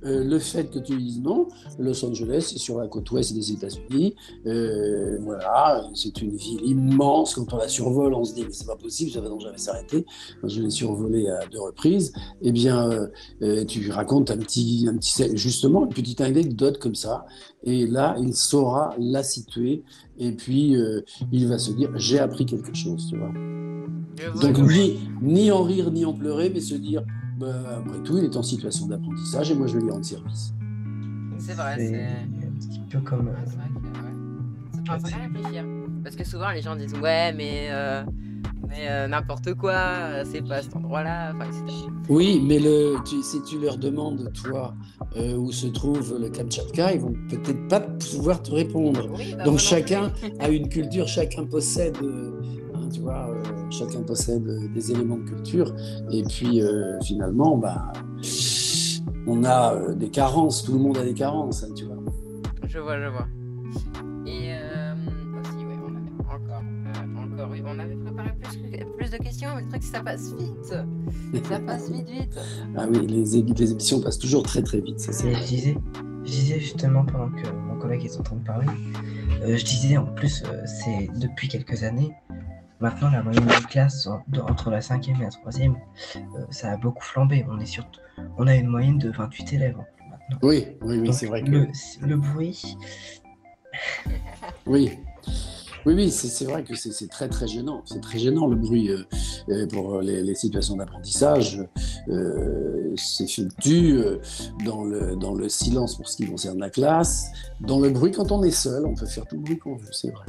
Euh, 0.03 0.23
le 0.23 0.39
fait 0.39 0.71
que 0.71 0.79
tu 0.79 0.97
dises 0.97 1.21
non, 1.21 1.47
Los 1.77 2.03
Angeles, 2.03 2.47
c'est 2.51 2.57
sur 2.57 2.79
la 2.79 2.87
côte 2.87 3.09
ouest 3.11 3.33
des 3.33 3.51
États-Unis. 3.51 4.15
Euh, 4.47 5.17
voilà, 5.21 5.87
c'est 5.93 6.21
une 6.21 6.35
ville 6.35 6.61
immense. 6.65 7.35
Quand 7.35 7.53
on 7.53 7.57
la 7.57 7.67
survole, 7.67 8.13
on 8.13 8.23
se 8.23 8.33
dit 8.33 8.43
mais 8.43 8.51
c'est 8.51 8.65
pas 8.65 8.75
possible, 8.75 9.11
ça 9.11 9.21
va 9.21 9.29
donc 9.29 9.41
jamais 9.41 9.57
s'arrêter. 9.57 10.05
Je 10.43 10.61
l'ai 10.61 10.69
survolée 10.69 11.29
à 11.29 11.45
deux 11.47 11.61
reprises. 11.61 12.13
Eh 12.41 12.51
bien, 12.51 13.09
euh, 13.41 13.65
tu 13.65 13.91
racontes 13.91 14.31
un 14.31 14.37
petit, 14.37 14.87
un 14.89 14.97
petit, 14.97 15.37
justement, 15.37 15.85
une 15.85 15.93
petite 15.93 16.21
anecdote 16.21 16.79
comme 16.79 16.95
ça. 16.95 17.25
Et 17.63 17.85
là, 17.85 18.15
il 18.19 18.33
saura 18.33 18.95
la 18.97 19.21
situer. 19.21 19.83
Et 20.17 20.31
puis, 20.31 20.75
il 21.31 21.47
va 21.47 21.57
se 21.59 21.71
dire 21.71 21.91
j'ai 21.95 22.19
appris 22.19 22.45
quelque 22.45 22.73
chose, 22.73 23.07
tu 23.09 23.17
vois. 23.17 23.31
Donc, 24.41 24.57
ni, 24.59 24.99
ni 25.21 25.51
en 25.51 25.63
rire, 25.63 25.91
ni 25.91 26.05
en 26.05 26.13
pleurer, 26.13 26.49
mais 26.49 26.59
se 26.59 26.75
dire 26.75 27.03
bah, 27.41 27.79
après 27.79 27.99
tout, 28.03 28.17
il 28.17 28.25
est 28.25 28.37
en 28.37 28.43
situation 28.43 28.85
d'apprentissage 28.87 29.51
et 29.51 29.55
moi 29.55 29.67
je 29.67 29.75
vais 29.77 29.83
lui 29.83 29.91
rendre 29.91 30.05
service. 30.05 30.53
C'est 31.39 31.53
vrai, 31.53 31.75
c'est 31.77 31.95
un 32.05 32.51
petit 32.59 32.81
peu 32.89 32.99
comme. 33.01 33.27
Ouais, 33.27 33.33
c'est 33.45 33.55
vrai 33.55 33.67
que 34.99 35.33
réfléchir. 35.33 35.65
Parce 36.03 36.15
que 36.15 36.23
souvent 36.23 36.51
les 36.51 36.61
gens 36.61 36.75
disent 36.75 36.93
ouais, 36.95 37.33
mais. 37.33 37.69
Euh, 37.71 38.03
mais 38.67 38.87
euh, 38.89 39.07
n'importe 39.09 39.53
quoi, 39.55 40.23
c'est 40.23 40.47
pas 40.47 40.61
cet 40.61 40.77
endroit-là, 40.77 41.33
Oui, 42.07 42.41
mais 42.41 42.57
le, 42.57 42.95
si 43.05 43.41
tu 43.43 43.59
leur 43.59 43.77
demandes, 43.77 44.31
toi, 44.31 44.73
euh, 45.17 45.35
où 45.35 45.51
se 45.51 45.67
trouve 45.67 46.17
le 46.21 46.29
Kamchatka, 46.29 46.93
ils 46.93 47.01
vont 47.01 47.13
peut-être 47.29 47.67
pas 47.67 47.81
pouvoir 47.81 48.41
te 48.41 48.51
répondre. 48.51 49.09
Bah, 49.35 49.43
Donc 49.43 49.59
chacun 49.59 50.13
a 50.39 50.47
une 50.47 50.69
culture, 50.69 51.05
chacun 51.05 51.45
possède 51.45 51.97
tu 52.91 53.01
vois, 53.01 53.29
euh, 53.29 53.43
chacun 53.69 54.01
possède 54.01 54.71
des 54.73 54.91
éléments 54.91 55.17
de 55.17 55.29
culture. 55.29 55.73
Et 56.11 56.23
puis, 56.23 56.61
euh, 56.61 56.99
finalement, 57.01 57.57
bah, 57.57 57.91
on 59.27 59.43
a 59.43 59.73
euh, 59.73 59.93
des 59.93 60.09
carences, 60.09 60.63
tout 60.63 60.73
le 60.73 60.79
monde 60.79 60.97
a 60.97 61.03
des 61.03 61.13
carences, 61.13 61.63
hein, 61.63 61.73
tu 61.75 61.85
vois. 61.85 61.97
Je 62.67 62.79
vois, 62.79 62.99
je 62.99 63.07
vois. 63.07 63.27
Et 64.25 64.53
aussi, 65.39 65.65
oui, 65.65 65.75
on 65.83 65.95
avait 65.95 66.35
encore, 66.35 66.63
encore, 67.17 67.49
oui, 67.51 67.61
on 67.65 67.79
avait 67.79 67.95
préparé 67.95 68.29
plus, 68.97 69.11
de 69.11 69.17
questions, 69.17 69.49
mais 69.55 69.63
le 69.63 69.67
truc, 69.67 69.83
ça 69.83 70.01
passe 70.01 70.33
vite. 70.35 70.75
Ça 71.45 71.59
passe 71.59 71.89
vite, 71.89 72.09
vite. 72.09 72.39
ah 72.77 72.85
oui, 72.89 73.07
les, 73.07 73.17
les 73.17 73.37
émissions 73.71 73.99
passent 73.99 74.19
toujours 74.19 74.43
très, 74.43 74.61
très 74.61 74.79
vite. 74.79 74.99
Ça, 74.99 75.11
je, 75.11 75.47
disais, 75.47 75.77
je 76.23 76.31
disais 76.31 76.59
justement 76.59 77.05
pendant 77.05 77.29
que 77.29 77.49
mon 77.51 77.77
collègue 77.77 78.05
est 78.05 78.19
en 78.19 78.23
train 78.23 78.35
de 78.35 78.45
parler, 78.45 78.67
je 79.41 79.65
disais 79.65 79.97
en 79.97 80.05
plus, 80.05 80.43
c'est 80.65 81.09
depuis 81.19 81.47
quelques 81.47 81.83
années, 81.83 82.11
Maintenant, 82.81 83.11
la 83.11 83.21
moyenne 83.21 83.45
de 83.45 83.67
classe 83.67 84.07
entre 84.07 84.71
la 84.71 84.81
cinquième 84.81 85.17
et 85.17 85.25
la 85.25 85.29
troisième, 85.29 85.75
euh, 86.15 86.19
ça 86.49 86.71
a 86.71 86.77
beaucoup 86.77 87.03
flambé. 87.03 87.45
On 87.47 87.59
est 87.59 87.67
sur, 87.67 87.85
on 88.39 88.47
a 88.47 88.55
une 88.55 88.67
moyenne 88.67 88.97
de 88.97 89.11
28 89.11 89.53
élèves 89.53 89.77
maintenant. 90.09 90.37
Oui, 90.41 90.65
oui, 90.81 90.97
oui, 90.97 91.13
c'est 91.13 91.27
vrai 91.27 91.43
que 91.43 91.51
le, 91.51 92.17
bruit. 92.17 92.75
oui. 94.65 94.97
Oui, 95.85 95.93
oui, 95.93 96.11
c'est 96.11 96.45
vrai 96.45 96.63
que 96.63 96.75
c'est 96.75 97.07
très 97.07 97.29
très 97.29 97.47
gênant. 97.47 97.83
C'est 97.85 98.01
très 98.01 98.17
gênant 98.17 98.47
le 98.47 98.55
bruit 98.55 98.89
euh, 98.89 99.03
euh, 99.49 99.67
pour 99.67 100.01
les, 100.01 100.33
situations 100.33 100.75
d'apprentissage. 100.75 101.63
c'est 102.95 103.47
dû 103.59 103.99
dans, 104.65 104.83
le, 104.83 105.15
dans 105.15 105.35
le 105.35 105.49
silence 105.49 105.97
pour 105.97 106.09
ce 106.09 106.17
qui 106.17 106.25
concerne 106.25 106.59
la 106.59 106.71
classe. 106.71 107.27
Dans 107.59 107.79
le 107.79 107.91
bruit, 107.91 108.11
quand 108.11 108.31
on 108.31 108.41
est 108.41 108.49
seul, 108.49 108.87
on 108.87 108.95
peut 108.95 109.05
faire 109.05 109.27
tout 109.27 109.35
le 109.35 109.43
bruit 109.43 109.59
qu'on 109.59 109.75
veut, 109.75 109.91
c'est 109.91 110.09
vrai. 110.09 110.25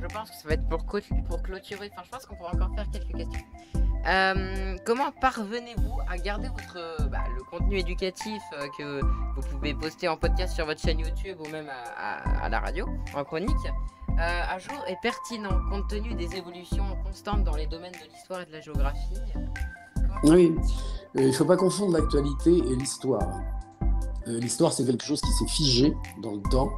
Je 0.00 0.06
pense 0.06 0.30
que 0.30 0.36
ça 0.36 0.48
va 0.48 0.54
être 0.54 0.68
pour, 0.68 0.84
pour 0.84 1.42
clôturer. 1.42 1.90
Enfin, 1.92 2.02
je 2.04 2.10
pense 2.10 2.26
qu'on 2.26 2.36
pourra 2.36 2.54
encore 2.54 2.74
faire 2.74 2.90
quelques 2.90 3.16
questions. 3.16 3.44
Euh, 4.06 4.76
comment 4.86 5.10
parvenez-vous 5.20 5.98
à 6.08 6.16
garder 6.16 6.48
votre 6.48 7.08
bah, 7.10 7.24
le 7.36 7.42
contenu 7.44 7.78
éducatif 7.78 8.40
euh, 8.54 8.66
que 8.78 9.00
vous 9.02 9.42
pouvez 9.50 9.74
poster 9.74 10.08
en 10.08 10.16
podcast 10.16 10.54
sur 10.54 10.66
votre 10.66 10.80
chaîne 10.80 11.00
YouTube 11.00 11.36
ou 11.40 11.48
même 11.50 11.68
à, 11.68 12.48
la 12.48 12.60
radio 12.60 12.88
en 13.14 13.24
chronique 13.24 13.50
euh, 13.66 14.16
à 14.18 14.58
jour 14.58 14.82
et 14.88 14.94
pertinent 15.02 15.60
compte 15.70 15.88
tenu 15.88 16.14
des 16.14 16.36
évolutions 16.36 16.96
constantes 17.04 17.44
dans 17.44 17.56
les 17.56 17.66
domaines 17.66 17.92
de 17.92 18.12
l'histoire 18.12 18.40
et 18.40 18.46
de 18.46 18.52
la 18.52 18.60
géographie? 18.60 19.20
Oui, 20.24 20.54
il 21.14 21.26
ne 21.26 21.32
faut 21.32 21.44
pas 21.44 21.56
confondre 21.56 21.98
l'actualité 21.98 22.50
et 22.50 22.76
l'histoire. 22.76 23.42
Euh, 24.28 24.38
l'histoire, 24.40 24.72
c'est 24.72 24.84
quelque 24.84 25.04
chose 25.04 25.20
qui 25.20 25.32
s'est 25.32 25.46
figé 25.46 25.96
dans 26.22 26.32
le 26.32 26.42
temps. 26.50 26.70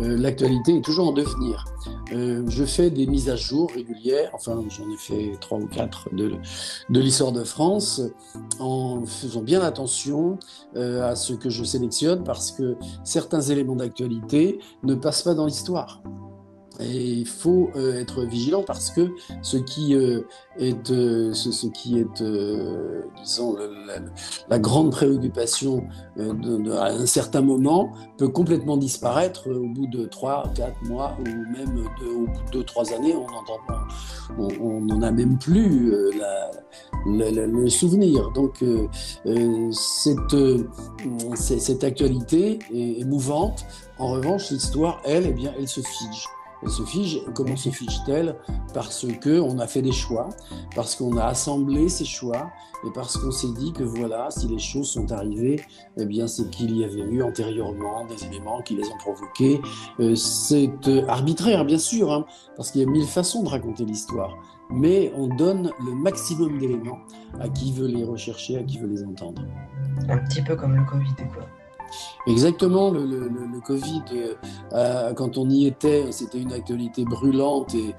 Euh, 0.00 0.16
l'actualité 0.16 0.76
est 0.76 0.84
toujours 0.84 1.08
en 1.08 1.12
devenir. 1.12 1.64
Euh, 2.12 2.44
je 2.48 2.64
fais 2.64 2.90
des 2.90 3.06
mises 3.06 3.28
à 3.28 3.36
jour 3.36 3.70
régulières, 3.72 4.30
enfin 4.32 4.62
j'en 4.68 4.90
ai 4.90 4.96
fait 4.96 5.36
trois 5.40 5.58
ou 5.58 5.66
quatre 5.66 6.08
de, 6.14 6.34
de 6.90 7.00
l'histoire 7.00 7.32
de 7.32 7.44
France, 7.44 8.00
en 8.58 9.04
faisant 9.06 9.42
bien 9.42 9.60
attention 9.60 10.38
à 10.74 11.14
ce 11.16 11.32
que 11.32 11.48
je 11.48 11.64
sélectionne, 11.64 12.24
parce 12.24 12.52
que 12.52 12.76
certains 13.04 13.40
éléments 13.40 13.76
d'actualité 13.76 14.58
ne 14.82 14.94
passent 14.94 15.22
pas 15.22 15.34
dans 15.34 15.46
l'histoire. 15.46 16.02
Et 16.80 17.04
il 17.04 17.26
faut 17.26 17.70
euh, 17.74 18.00
être 18.00 18.24
vigilant 18.24 18.62
parce 18.62 18.90
que 18.90 19.12
ce 19.42 19.56
qui 19.56 19.94
euh, 19.94 20.26
est, 20.58 20.86
ce, 20.86 21.66
qui 21.68 21.98
est 21.98 22.20
euh, 22.20 23.02
disons, 23.24 23.56
la, 24.48 24.58
grande 24.58 24.90
préoccupation 24.90 25.86
à 26.18 26.88
un 26.88 27.06
certain 27.06 27.40
moment 27.40 27.92
peut 28.18 28.28
complètement 28.28 28.76
disparaître 28.76 29.50
au 29.50 29.68
bout 29.68 29.86
de 29.86 30.06
3, 30.06 30.52
4 30.54 30.82
mois 30.84 31.16
ou 31.20 31.24
même 31.24 31.86
au 32.02 32.26
bout 32.26 32.44
de 32.52 32.58
2, 32.58 32.64
3 32.64 32.92
années. 32.94 33.14
On 34.38 34.80
n'en 34.80 35.02
a 35.02 35.10
même 35.10 35.38
plus 35.38 35.94
le, 37.06 37.68
souvenir. 37.68 38.30
Donc, 38.32 38.62
cette, 39.72 40.36
cette 41.34 41.84
actualité 41.84 42.58
est, 42.72 43.00
est 43.00 43.04
mouvante. 43.04 43.64
En 43.98 44.08
revanche, 44.08 44.50
l'histoire, 44.50 45.00
elle, 45.04 45.26
eh 45.26 45.32
bien, 45.32 45.52
elle 45.58 45.68
se 45.68 45.80
fige. 45.80 46.26
Elle 46.62 46.70
se 46.70 46.82
fige. 46.82 47.20
Comment 47.34 47.56
se 47.56 47.70
fige-t-elle? 47.70 48.36
Parce 48.74 49.06
que 49.20 49.40
on 49.40 49.58
a 49.58 49.66
fait 49.66 49.82
des 49.82 49.92
choix, 49.92 50.28
parce 50.74 50.94
qu'on 50.96 51.16
a 51.16 51.24
assemblé 51.24 51.88
ces 51.88 52.04
choix, 52.04 52.50
et 52.86 52.90
parce 52.92 53.16
qu'on 53.16 53.30
s'est 53.30 53.52
dit 53.52 53.72
que 53.72 53.82
voilà, 53.82 54.28
si 54.30 54.48
les 54.48 54.58
choses 54.58 54.88
sont 54.88 55.10
arrivées, 55.12 55.60
eh 55.96 56.04
bien, 56.04 56.26
c'est 56.26 56.50
qu'il 56.50 56.76
y 56.76 56.84
avait 56.84 57.00
eu 57.00 57.22
antérieurement 57.22 58.04
des 58.06 58.24
éléments 58.26 58.60
qui 58.62 58.76
les 58.76 58.86
ont 58.88 58.98
provoqués. 58.98 59.60
Euh, 60.00 60.14
c'est 60.14 60.70
euh, 60.88 61.06
arbitraire, 61.08 61.64
bien 61.64 61.78
sûr, 61.78 62.12
hein, 62.12 62.26
parce 62.56 62.70
qu'il 62.70 62.82
y 62.82 62.84
a 62.84 62.88
mille 62.88 63.06
façons 63.06 63.42
de 63.42 63.48
raconter 63.48 63.84
l'histoire. 63.84 64.36
Mais 64.70 65.12
on 65.16 65.28
donne 65.28 65.70
le 65.84 65.92
maximum 65.94 66.58
d'éléments 66.58 66.98
à 67.40 67.48
qui 67.48 67.72
veut 67.72 67.86
les 67.86 68.04
rechercher, 68.04 68.58
à 68.58 68.62
qui 68.62 68.78
veut 68.78 68.88
les 68.88 69.04
entendre. 69.04 69.42
Un 70.08 70.18
petit 70.18 70.42
peu 70.42 70.56
comme 70.56 70.76
le 70.76 70.84
Covid, 70.84 71.14
quoi. 71.32 71.46
Exactement, 72.26 72.90
le, 72.90 73.60
Covid, 73.64 74.02
euh, 74.72 75.12
quand 75.14 75.38
on 75.38 75.48
y 75.48 75.66
était, 75.66 76.10
c'était 76.10 76.38
une 76.38 76.52
actualité 76.52 77.04
brûlante 77.04 77.74
et, 77.74 77.94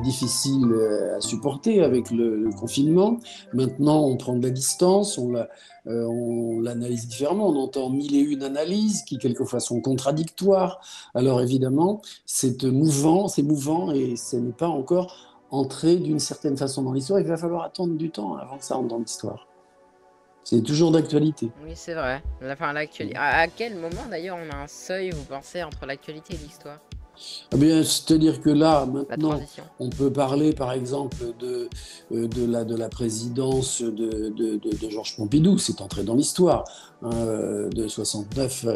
difficile 0.00 0.72
euh, 0.72 1.16
à 1.16 1.20
supporter 1.20 1.82
avec 1.82 2.10
le, 2.10 2.50
confinement. 2.58 3.18
Maintenant, 3.54 4.04
on 4.04 4.16
prend 4.16 4.36
de 4.36 4.42
la 4.42 4.50
distance, 4.50 5.18
euh, 5.18 5.44
on 5.86 6.60
l'analyse 6.60 7.08
différemment, 7.08 7.48
on 7.48 7.56
entend 7.56 7.88
mille 7.88 8.14
et 8.14 8.20
une 8.20 8.42
analyses 8.42 9.02
qui 9.02 9.18
quelquefois 9.18 9.60
sont 9.60 9.80
contradictoires. 9.80 10.80
Alors 11.14 11.40
évidemment, 11.40 12.02
c'est 12.26 12.64
mouvant, 12.64 13.28
c'est 13.28 13.42
mouvant 13.42 13.92
et 13.92 14.16
ce 14.16 14.36
n'est 14.36 14.52
pas 14.52 14.68
encore 14.68 15.30
entré 15.50 15.96
d'une 15.96 16.20
certaine 16.20 16.56
façon 16.56 16.82
dans 16.82 16.92
l'histoire. 16.92 17.20
Il 17.20 17.26
va 17.26 17.36
falloir 17.36 17.64
attendre 17.64 17.94
du 17.94 18.10
temps 18.10 18.36
avant 18.36 18.58
que 18.58 18.64
ça 18.64 18.76
entre 18.76 18.88
dans 18.88 18.98
l'histoire. 18.98 19.49
C'est 20.50 20.62
toujours 20.62 20.90
d'actualité. 20.90 21.48
Oui, 21.64 21.74
c'est 21.76 21.94
vrai. 21.94 22.24
La, 22.40 22.54
enfin, 22.54 22.72
l'actuali- 22.72 23.14
à, 23.14 23.38
à 23.42 23.46
quel 23.46 23.76
moment 23.76 24.02
d'ailleurs 24.10 24.36
on 24.36 24.50
a 24.52 24.64
un 24.64 24.66
seuil, 24.66 25.10
vous 25.10 25.22
pensez, 25.22 25.62
entre 25.62 25.86
l'actualité 25.86 26.34
et 26.34 26.38
l'histoire? 26.38 26.78
Eh 27.54 27.56
bien, 27.56 27.84
c'est-à-dire 27.84 28.40
que 28.40 28.50
là, 28.50 28.84
maintenant, 28.84 29.38
on 29.78 29.90
peut 29.90 30.12
parler, 30.12 30.52
par 30.52 30.72
exemple, 30.72 31.18
de, 31.38 31.68
euh, 32.10 32.26
de, 32.26 32.46
la, 32.46 32.64
de 32.64 32.74
la 32.74 32.88
présidence 32.88 33.80
de, 33.80 33.90
de, 34.30 34.56
de- 34.56 34.88
Georges 34.90 35.14
Pompidou, 35.16 35.56
c'est 35.56 35.80
entré 35.82 36.02
dans 36.02 36.16
l'histoire, 36.16 36.64
hein, 37.02 37.10
euh, 37.14 37.68
de 37.68 37.86
69, 37.86 38.66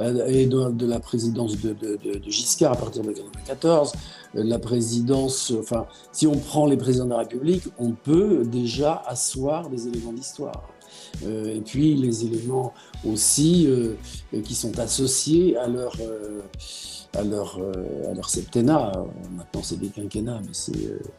euh, 0.00 0.26
et 0.26 0.44
de, 0.46 0.86
la 0.86 1.00
présidence 1.00 1.58
de, 1.58 1.72
de, 1.72 1.96
de- 1.96 2.18
de 2.18 2.30
Giscard 2.30 2.72
à 2.72 2.76
partir 2.76 3.02
de 3.04 3.08
1994, 3.08 3.92
euh, 4.34 4.42
la 4.44 4.58
présidence, 4.58 5.50
enfin, 5.58 5.86
si 6.10 6.26
on 6.26 6.36
prend 6.36 6.66
les 6.66 6.76
présidents 6.76 7.06
de 7.06 7.10
la 7.10 7.18
République, 7.18 7.62
on 7.78 7.92
peut 7.92 8.42
déjà 8.44 9.02
asseoir 9.06 9.70
des 9.70 9.88
éléments 9.88 10.12
d'histoire. 10.12 10.68
Euh, 11.24 11.56
et 11.56 11.60
puis 11.60 11.94
les 11.94 12.24
éléments 12.24 12.72
aussi 13.04 13.66
euh, 13.66 13.94
qui 14.42 14.54
sont 14.54 14.78
associés 14.78 15.56
à 15.56 15.66
leur, 15.66 15.94
euh, 16.00 16.42
à 17.14 17.22
leur, 17.22 17.58
à 17.58 18.28
septennat. 18.28 18.92
Maintenant, 19.32 19.62
c'est 19.62 19.78
des 19.78 19.88
quinquennats, 19.88 20.40
mais 20.42 20.54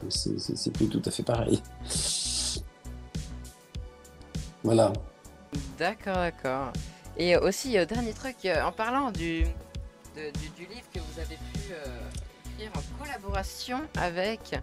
c'est 0.09 0.71
plus 0.71 0.87
tout 0.87 1.01
à 1.05 1.11
fait 1.11 1.23
pareil. 1.23 1.61
Voilà. 4.63 4.93
D'accord, 5.77 6.15
d'accord. 6.15 6.71
Et 7.17 7.37
aussi, 7.37 7.73
dernier 7.85 8.13
truc, 8.13 8.47
en 8.63 8.71
parlant 8.71 9.11
du, 9.11 9.43
du, 10.15 10.65
livre 10.65 10.87
que 10.91 10.99
vous 10.99 11.19
avez 11.19 11.35
pu 11.35 11.73
écrire 12.55 12.71
en 12.75 13.03
collaboration 13.03 13.81
avec, 13.97 14.55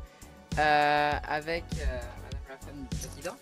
avec 0.57 1.64
Madame 1.77 2.43
la 2.49 2.57
femme 2.57 2.87
du 2.90 2.97
président, 2.97 3.37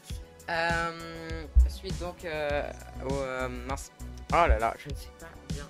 donc 2.00 2.24
euh, 2.24 2.62
au. 3.08 3.12
euh, 3.14 3.48
mince. 3.68 3.90
Oh 4.32 4.46
là 4.48 4.58
là, 4.58 4.74
je 4.78 4.88
ne 4.90 4.94
sais 4.94 5.08
pas 5.20 5.26
bien. 5.54 5.64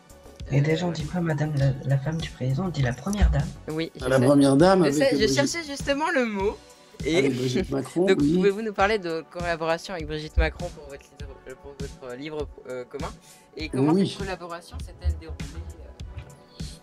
Et 0.50 0.60
déjà, 0.60 0.86
on 0.86 0.90
dit 0.92 1.04
pas 1.04 1.20
Madame 1.20 1.52
la, 1.56 1.72
la 1.84 1.98
femme 1.98 2.18
du 2.18 2.30
président, 2.30 2.64
on 2.66 2.68
dit 2.70 2.82
la 2.82 2.92
première 2.94 3.30
dame. 3.30 3.46
Oui, 3.68 3.92
je, 3.98 4.04
À 4.04 4.08
la 4.08 4.18
sais. 4.18 4.24
première 4.24 4.56
dame, 4.56 4.84
Je 4.86 4.90
sais, 4.92 5.16
je 5.18 5.32
cherchais 5.32 5.62
justement 5.64 6.10
le 6.14 6.24
mot. 6.24 6.56
Et 7.04 7.18
avec 7.18 7.36
Brigitte 7.36 7.70
Macron, 7.78 8.06
donc, 8.06 8.18
oui. 8.20 8.34
pouvez-vous 8.34 8.62
nous 8.62 8.72
parler 8.72 8.98
de 8.98 9.22
collaboration 9.30 9.94
avec 9.94 10.06
Brigitte 10.08 10.36
Macron 10.36 10.68
pour 10.74 10.84
votre 10.88 11.04
livre, 11.20 11.36
euh, 11.48 11.54
pour 11.62 11.74
votre 11.78 12.16
livre 12.16 12.48
euh, 12.68 12.84
commun? 12.86 13.12
Et 13.56 13.68
comment 13.68 13.92
Oui. 13.92 14.08
cette 14.08 14.18
collaboration 14.18 14.76
s'est-elle 14.84 15.16
déroulée? 15.18 15.38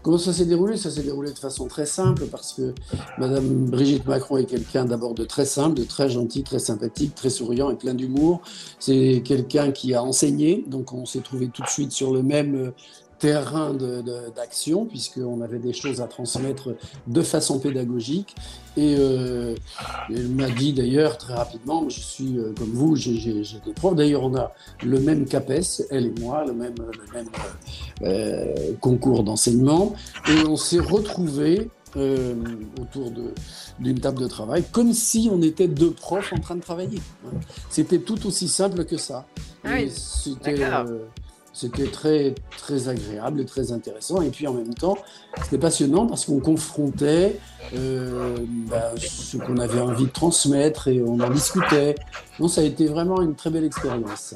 Comment 0.05 0.19
ça 0.19 0.33
s'est 0.33 0.45
déroulé? 0.45 0.77
Ça 0.77 0.91
s'est 0.91 1.01
déroulé 1.01 1.31
de 1.31 1.39
façon 1.39 1.67
très 1.67 1.87
simple 1.87 2.27
parce 2.27 2.53
que 2.53 2.75
Madame 3.17 3.65
Brigitte 3.65 4.05
Macron 4.05 4.37
est 4.37 4.45
quelqu'un 4.45 4.85
d'abord 4.85 5.15
de 5.15 5.25
très 5.25 5.45
simple, 5.45 5.73
de 5.73 5.83
très 5.83 6.11
gentil, 6.11 6.43
très 6.43 6.59
sympathique, 6.59 7.15
très 7.15 7.31
souriant 7.31 7.71
et 7.71 7.75
plein 7.75 7.95
d'humour. 7.95 8.41
C'est 8.77 9.23
quelqu'un 9.25 9.71
qui 9.71 9.95
a 9.95 10.03
enseigné, 10.03 10.63
donc 10.67 10.93
on 10.93 11.07
s'est 11.07 11.21
trouvé 11.21 11.47
tout 11.47 11.63
de 11.63 11.67
suite 11.67 11.91
sur 11.91 12.13
le 12.13 12.21
même 12.21 12.55
euh, 12.55 12.71
terrain 13.25 13.73
d'action 14.35 14.85
puisqu'on 14.85 15.41
avait 15.41 15.57
des 15.57 15.73
choses 15.73 15.99
à 15.99 16.07
transmettre 16.07 16.75
de 17.07 17.21
façon 17.23 17.59
pédagogique. 17.59 18.35
Et 18.77 18.95
euh, 18.99 19.55
elle 20.09 20.27
m'a 20.29 20.49
dit 20.49 20.73
d'ailleurs 20.73 21.17
très 21.17 21.33
rapidement, 21.33 21.89
je 21.89 21.99
suis 21.99 22.37
euh, 22.37 22.53
comme 22.55 22.71
vous, 22.71 22.95
j'ai 22.95 23.15
des 23.65 23.73
profs. 23.73 23.95
D'ailleurs, 23.95 24.23
on 24.23 24.35
a 24.35 24.51
le 24.83 24.99
même 24.99 25.25
CAPES, 25.25 25.87
elle 25.89 26.07
et 26.07 26.13
moi, 26.19 26.45
le 26.45 26.53
même, 26.53 26.75
le 26.77 27.13
même 27.13 27.29
euh, 28.03 28.73
concours 28.79 29.23
d'enseignement. 29.23 29.95
Et 30.27 30.45
on 30.45 30.57
s'est 30.57 30.79
retrouvés 30.79 31.69
euh, 31.97 32.35
autour 32.81 33.09
d'une 33.79 33.99
table 34.01 34.19
de 34.19 34.27
travail, 34.27 34.65
comme 34.71 34.91
si 34.91 35.29
on 35.31 35.41
était 35.41 35.69
deux 35.69 35.91
profs 35.91 36.33
en 36.33 36.39
train 36.39 36.55
de 36.55 36.61
travailler. 36.61 36.99
C'était 37.69 37.99
tout 37.99 38.27
aussi 38.27 38.49
simple 38.49 38.83
que 38.83 38.97
ça. 38.97 39.25
Ah 39.63 39.69
oui, 39.75 39.89
C'était 39.89 40.61
euh, 40.61 41.05
c'était 41.55 41.87
très, 41.87 42.35
très 42.57 42.89
agréable 42.89 43.39
et 43.39 43.45
très 43.45 43.71
intéressant. 43.71 44.21
Et 44.21 44.29
puis 44.29 44.45
en 44.45 44.53
même 44.53 44.73
temps, 44.73 44.97
c'était 45.41 45.57
passionnant 45.57 46.05
parce 46.05 46.25
qu'on 46.25 46.41
confrontait 46.41 47.39
euh, 47.73 48.35
bah, 48.69 48.91
ce 48.97 49.37
qu'on 49.37 49.57
avait 49.57 49.79
envie 49.79 50.05
de 50.05 50.11
transmettre 50.11 50.89
et 50.89 51.01
on 51.01 51.17
en 51.21 51.29
discutait. 51.29 51.95
Donc 52.39 52.49
ça 52.51 52.59
a 52.59 52.65
été 52.65 52.87
vraiment 52.87 53.21
une 53.21 53.35
très 53.35 53.49
belle 53.49 53.63
expérience. 53.63 54.35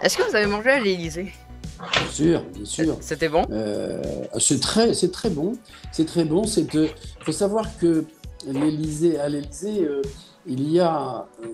Est-ce 0.00 0.16
que 0.16 0.22
vous 0.28 0.36
avez 0.36 0.46
mangé 0.46 0.70
à 0.70 0.78
l'Elysée 0.80 1.32
Bien 1.80 2.10
sûr, 2.12 2.44
bien 2.54 2.64
sûr. 2.64 2.96
C'était 3.00 3.28
bon? 3.28 3.44
Euh, 3.50 4.00
c'est 4.38 4.60
très, 4.60 4.94
c'est 4.94 5.10
très 5.10 5.30
bon. 5.30 5.54
C'est 5.90 6.06
très 6.06 6.24
bon. 6.24 6.44
C'est 6.44 6.64
que, 6.64 6.86
faut 7.24 7.32
savoir 7.32 7.76
que 7.78 8.04
l'Élysée, 8.46 9.18
à 9.18 9.28
l'Élysée, 9.28 9.82
euh, 9.84 10.00
il 10.46 10.70
y 10.70 10.78
a 10.78 11.26
euh, 11.42 11.46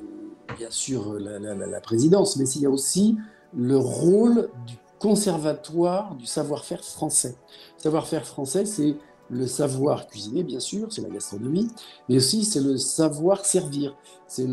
bien 0.58 0.70
sûr 0.70 1.14
la- 1.18 1.38
la 1.54 1.80
présidence, 1.80 2.36
mais 2.36 2.46
il 2.50 2.62
y 2.62 2.66
a 2.66 2.70
aussi 2.70 3.16
le 3.56 3.76
rôle 3.78 4.50
du 4.66 4.76
conservatoire 4.98 6.14
du 6.16 6.26
savoir-faire 6.26 6.82
français. 6.84 7.36
Le 7.78 7.82
savoir-faire 7.82 8.26
français, 8.26 8.64
c'est 8.66 8.96
le 9.30 9.46
savoir 9.46 10.06
cuisiner, 10.06 10.42
bien 10.42 10.58
sûr, 10.58 10.90
c'est 10.90 11.02
la 11.02 11.10
gastronomie, 11.10 11.68
mais 12.08 12.16
aussi 12.16 12.44
c'est 12.44 12.60
le 12.60 12.78
savoir 12.78 13.44
servir. 13.44 13.94
C'est 14.26 14.46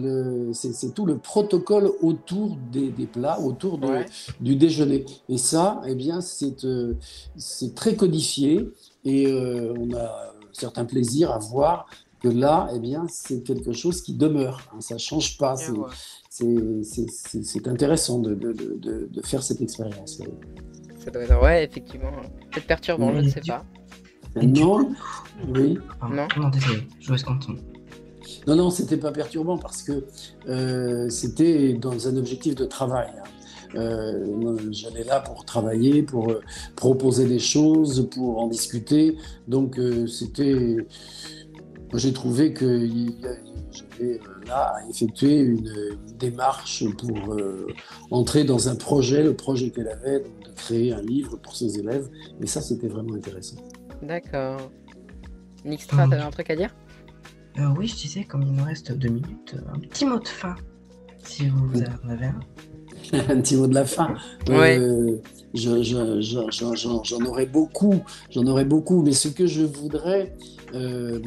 tout 0.94 1.06
le 1.06 1.18
protocole 1.18 1.92
autour 2.02 2.58
des, 2.72 2.90
des 2.92 3.06
plats, 3.08 3.40
autour 3.40 3.78
de, 3.78 3.88
Ouais. 3.88 4.06
du 4.42 4.56
déjeuner. 4.58 5.06
Et 5.30 5.38
ça, 5.38 5.82
eh 5.88 5.96
bien, 5.96 6.20
c'est 6.22 6.66
euh, 6.66 6.96
très 7.76 7.96
codifié 7.96 8.70
et 9.06 9.28
euh, 9.28 9.74
on 9.80 9.94
a 9.94 10.04
un 10.04 10.54
certain 10.54 10.84
plaisir 10.86 11.32
à 11.32 11.40
voir 11.40 11.86
que 12.22 12.28
là, 12.28 12.70
eh 12.74 12.80
bien, 12.80 13.06
c'est 13.10 13.44
quelque 13.44 13.72
chose 13.72 14.02
qui 14.02 14.14
demeure. 14.14 14.60
hein, 14.74 14.82
ça 14.82 14.98
change 14.98 15.38
pas. 15.38 15.56
C'est- 16.38 17.68
intéressant 17.68 18.20
de, 18.20 18.34
de, 18.36 18.52
de, 18.54 19.08
de- 19.12 19.22
faire 19.22 19.42
cette 19.44 19.62
expérience. 19.62 20.22
Ça 21.00 21.12
doit 21.12 21.24
être- 21.24 21.42
Ouais, 21.42 21.64
effectivement. 21.64 22.12
Peut-être 22.52 22.68
perturbant, 22.68 23.14
je 23.14 23.22
ne 23.22 23.30
sais 23.30 23.42
pas. 23.42 23.64
Non, 24.42 24.86
coup- 24.86 24.96
oui. 25.56 25.78
Pardon. 26.00 26.16
Non. 26.16 26.28
Non, 26.44 26.50
désolé, 26.50 26.80
je 27.00 27.08
vous 27.08 27.14
laisse 27.14 27.24
continuer. 27.24 27.60
Non, 28.48 28.56
non, 28.56 28.70
c'était 28.70 28.98
pas 28.98 29.12
perturbant 29.12 29.58
parce 29.58 29.82
que 29.82 30.06
euh, 30.50 31.10
c'était 31.10 31.74
dans 31.74 32.08
un 32.08 32.18
objectif 32.18 32.54
de 32.56 32.66
travail. 32.66 33.08
hein. 33.18 33.24
Euh, 33.76 34.58
J'allais 34.72 35.04
là 35.04 35.20
pour 35.22 35.46
travailler, 35.46 36.04
pour 36.04 36.30
euh, 36.32 36.42
proposer 36.76 37.28
des 37.28 37.40
choses, 37.40 38.08
pour 38.12 38.40
en 38.42 38.48
discuter. 38.48 39.18
Donc 39.48 39.80
euh, 39.80 40.06
c'était. 40.08 40.76
moi, 41.92 41.98
J'ai 42.00 42.14
trouvé 42.14 42.54
que 42.54 42.66
il 42.66 43.20
y 43.22 43.26
a- 43.26 43.36
j'avais 43.76 44.14
euh, 44.20 44.48
là 44.48 44.76
à 44.78 44.90
effectuer 44.90 45.40
une, 45.40 45.68
une 45.68 46.18
démarche 46.18 46.84
pour 46.98 47.34
euh, 47.34 47.68
entrer 48.12 48.44
dans 48.44 48.70
un 48.70 48.76
projet, 48.76 49.24
le 49.24 49.36
projet 49.36 49.70
qu'elle 49.72 49.88
avait, 49.90 50.20
donc 50.22 50.40
de 50.48 50.52
créer 50.56 50.94
un 50.94 51.02
livre 51.02 51.38
pour 51.38 51.56
ses 51.56 51.78
élèves. 51.80 52.10
Et 52.42 52.48
ça, 52.48 52.62
c'était 52.62 52.88
vraiment 52.88 53.14
intéressant. 53.16 53.58
D'accord. 54.02 54.72
Nixtra, 55.64 56.06
Mm. 56.06 56.10
t'avais 56.10 56.22
un 56.24 56.32
truc 56.32 56.50
à 56.50 56.56
dire? 56.56 56.76
Euh, 57.58 57.74
oui, 57.78 57.88
je 57.88 57.96
disais, 57.96 58.24
comme 58.26 58.42
il 58.44 58.52
nous 58.52 58.64
reste 58.64 58.92
deux 58.92 59.10
minutes, 59.10 59.56
un 59.74 59.80
petit 59.80 60.06
mot 60.06 60.20
de 60.20 60.28
fin. 60.28 60.56
Si 61.24 61.48
vous 61.50 61.82
en 62.06 62.10
avez 62.10 62.26
un. 62.28 62.40
un 63.14 63.42
petit 63.42 63.56
mot 63.56 63.68
de 63.68 63.74
la 63.74 63.86
fin. 63.86 64.14
Euh, 64.80 65.18
je- 65.54 65.82
je- 65.84 66.22
je- 66.22 66.50
je- 66.52 66.76
j'en 66.76 67.04
j'en 67.04 67.26
aurais 67.26 67.46
beaucoup, 67.46 67.96
j'en 68.30 68.46
aurais 68.48 68.66
beaucoup, 68.66 69.02
mais 69.02 69.14
ce 69.14 69.28
que 69.30 69.48
je 69.48 69.64
voudrais, 69.64 70.36
euh, 70.74 71.20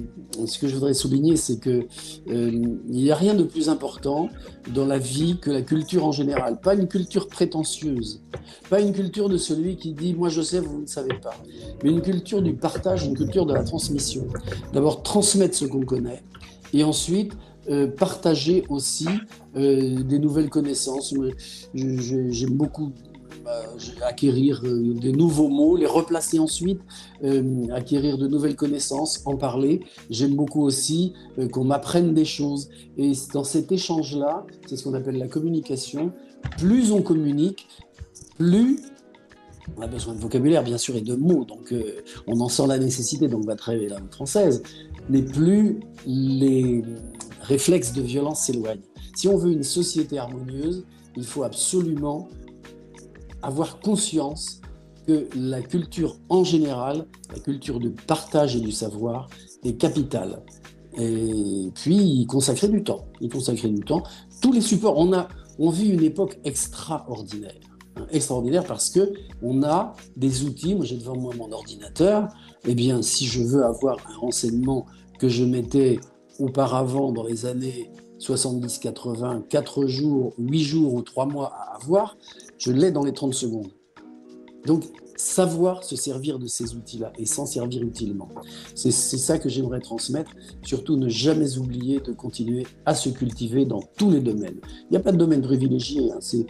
ce 0.46 0.58
que 0.58 0.68
je 0.68 0.74
voudrais 0.74 0.92
souligner, 0.94 1.36
c'est 1.36 1.58
que 1.58 1.70
euh, 1.70 2.50
il 2.88 2.90
n'y 2.90 3.10
a 3.10 3.14
rien 3.14 3.34
de 3.34 3.44
plus 3.44 3.68
important 3.70 4.28
dans 4.74 4.84
la 4.84 4.98
vie 4.98 5.38
que 5.40 5.50
la 5.50 5.62
culture 5.62 6.04
en 6.06 6.12
général. 6.12 6.60
Pas 6.60 6.74
une 6.74 6.88
culture 6.88 7.28
prétentieuse, 7.28 8.20
pas 8.68 8.80
une 8.80 8.92
culture 8.92 9.28
de 9.30 9.38
celui 9.38 9.76
qui 9.76 9.94
dit 9.94 10.12
moi 10.14 10.28
je 10.28 10.42
sais, 10.42 10.60
vous 10.60 10.82
ne 10.82 10.86
savez 10.86 11.14
pas, 11.22 11.34
mais 11.82 11.90
une 11.90 12.02
culture 12.02 12.42
du 12.42 12.52
partage, 12.54 13.06
une 13.06 13.16
culture 13.16 13.46
de 13.46 13.54
la 13.54 13.64
transmission. 13.64 14.26
D'abord 14.74 15.02
transmettre 15.02 15.56
ce 15.56 15.64
qu'on 15.64 15.84
connaît, 15.86 16.22
et 16.74 16.84
ensuite 16.84 17.32
partager 17.96 18.64
aussi 18.68 19.08
euh, 19.56 20.02
des 20.02 20.18
nouvelles 20.18 20.50
connaissances. 20.50 21.14
J'aime 21.74 22.54
beaucoup 22.54 22.92
euh, 23.46 23.76
acquérir 24.02 24.60
euh, 24.64 24.94
de 24.94 25.10
nouveaux 25.10 25.48
mots, 25.48 25.76
les 25.76 25.86
replacer 25.86 26.38
ensuite, 26.38 26.80
euh, 27.24 27.66
acquérir 27.72 28.18
de 28.18 28.26
nouvelles 28.26 28.56
connaissances, 28.56 29.22
en 29.24 29.36
parler. 29.36 29.80
J'aime 30.10 30.34
beaucoup 30.34 30.62
aussi 30.62 31.14
euh, 31.38 31.48
qu'on 31.48 31.64
m'apprenne 31.64 32.14
des 32.14 32.24
choses. 32.24 32.68
Et 32.96 33.12
dans 33.32 33.44
cet 33.44 33.72
échange-là, 33.72 34.46
c'est 34.66 34.76
ce 34.76 34.84
qu'on 34.84 34.94
appelle 34.94 35.18
la 35.18 35.28
communication. 35.28 36.12
Plus 36.58 36.92
on 36.92 37.02
communique, 37.02 37.66
plus 38.38 38.80
on 39.76 39.82
a 39.82 39.86
besoin 39.86 40.14
de 40.14 40.20
vocabulaire, 40.20 40.62
bien 40.62 40.78
sûr, 40.78 40.96
et 40.96 41.02
de 41.02 41.14
mots. 41.14 41.44
Donc, 41.44 41.72
euh, 41.72 42.02
on 42.26 42.40
en 42.40 42.48
sent 42.48 42.66
la 42.66 42.78
nécessité, 42.78 43.28
donc 43.28 43.44
va 43.44 43.56
travailler 43.56 43.88
la 43.88 43.98
langue 43.98 44.12
française. 44.12 44.62
Mais 45.10 45.22
plus 45.22 45.80
les 46.06 46.82
réflexes 47.48 47.92
de 47.92 48.02
violence 48.02 48.42
s'éloignent. 48.46 48.82
Si 49.14 49.26
on 49.28 49.36
veut 49.36 49.52
une 49.52 49.62
société 49.62 50.18
harmonieuse, 50.18 50.84
il 51.16 51.24
faut 51.24 51.42
absolument 51.42 52.28
avoir 53.42 53.80
conscience 53.80 54.60
que 55.06 55.26
la 55.34 55.62
culture 55.62 56.16
en 56.28 56.44
général, 56.44 57.06
la 57.32 57.40
culture 57.40 57.80
de 57.80 57.88
partage 57.88 58.54
et 58.56 58.60
du 58.60 58.72
savoir, 58.72 59.28
est 59.64 59.76
capitale. 59.76 60.42
Et 60.98 61.70
puis, 61.74 62.26
consacrer 62.26 62.68
du 62.68 62.84
temps. 62.84 63.06
Consacrer 63.32 63.68
du 63.68 63.80
temps. 63.80 64.02
Tous 64.42 64.52
les 64.52 64.60
supports, 64.60 64.98
on, 64.98 65.12
a, 65.12 65.28
on 65.58 65.70
vit 65.70 65.88
une 65.88 66.02
époque 66.02 66.38
extraordinaire. 66.44 67.54
hein, 67.96 68.06
extraordinaire 68.10 68.64
parce 68.64 68.90
que 68.90 69.12
on 69.42 69.62
a 69.62 69.94
des 70.16 70.44
outils. 70.44 70.74
Moi, 70.74 70.84
j'ai 70.84 70.96
devant 70.96 71.16
moi 71.16 71.34
mon 71.36 71.50
ordinateur. 71.52 72.28
Eh 72.66 72.74
bien, 72.74 73.00
si 73.00 73.26
je 73.26 73.42
veux 73.42 73.64
avoir 73.64 73.96
un 74.10 74.16
renseignement 74.18 74.86
que 75.18 75.28
je 75.28 75.44
mettais 75.44 76.00
auparavant 76.38 77.12
dans 77.12 77.24
les 77.24 77.46
années 77.46 77.90
70, 78.18 78.78
80, 78.78 79.44
4 79.48 79.86
jours, 79.86 80.34
8 80.38 80.62
jours 80.62 80.94
ou 80.94 81.02
3 81.02 81.26
mois 81.26 81.52
à 81.54 81.76
avoir, 81.76 82.16
je 82.58 82.72
l'ai 82.72 82.90
dans 82.90 83.04
les 83.04 83.12
30 83.12 83.34
secondes. 83.34 83.72
Donc, 84.66 84.84
savoir 85.18 85.84
se 85.84 85.96
servir 85.96 86.38
de 86.38 86.46
ces 86.46 86.74
outils-là 86.74 87.12
et 87.18 87.26
s'en 87.26 87.44
servir 87.44 87.82
utilement. 87.82 88.28
C'est 88.74 88.90
ça 88.92 89.38
que 89.38 89.48
j'aimerais 89.48 89.80
transmettre. 89.80 90.30
Surtout, 90.62 90.96
ne 90.96 91.08
jamais 91.08 91.58
oublier 91.58 92.00
de 92.00 92.12
continuer 92.12 92.66
à 92.86 92.94
se 92.94 93.08
cultiver 93.08 93.66
dans 93.66 93.82
tous 93.96 94.10
les 94.10 94.20
domaines. 94.20 94.60
Il 94.84 94.92
n'y 94.92 94.96
a 94.96 95.00
pas 95.00 95.12
de 95.12 95.16
domaine 95.18 95.42
privilégié. 95.42 96.12
hein. 96.12 96.18
C'est- 96.20 96.46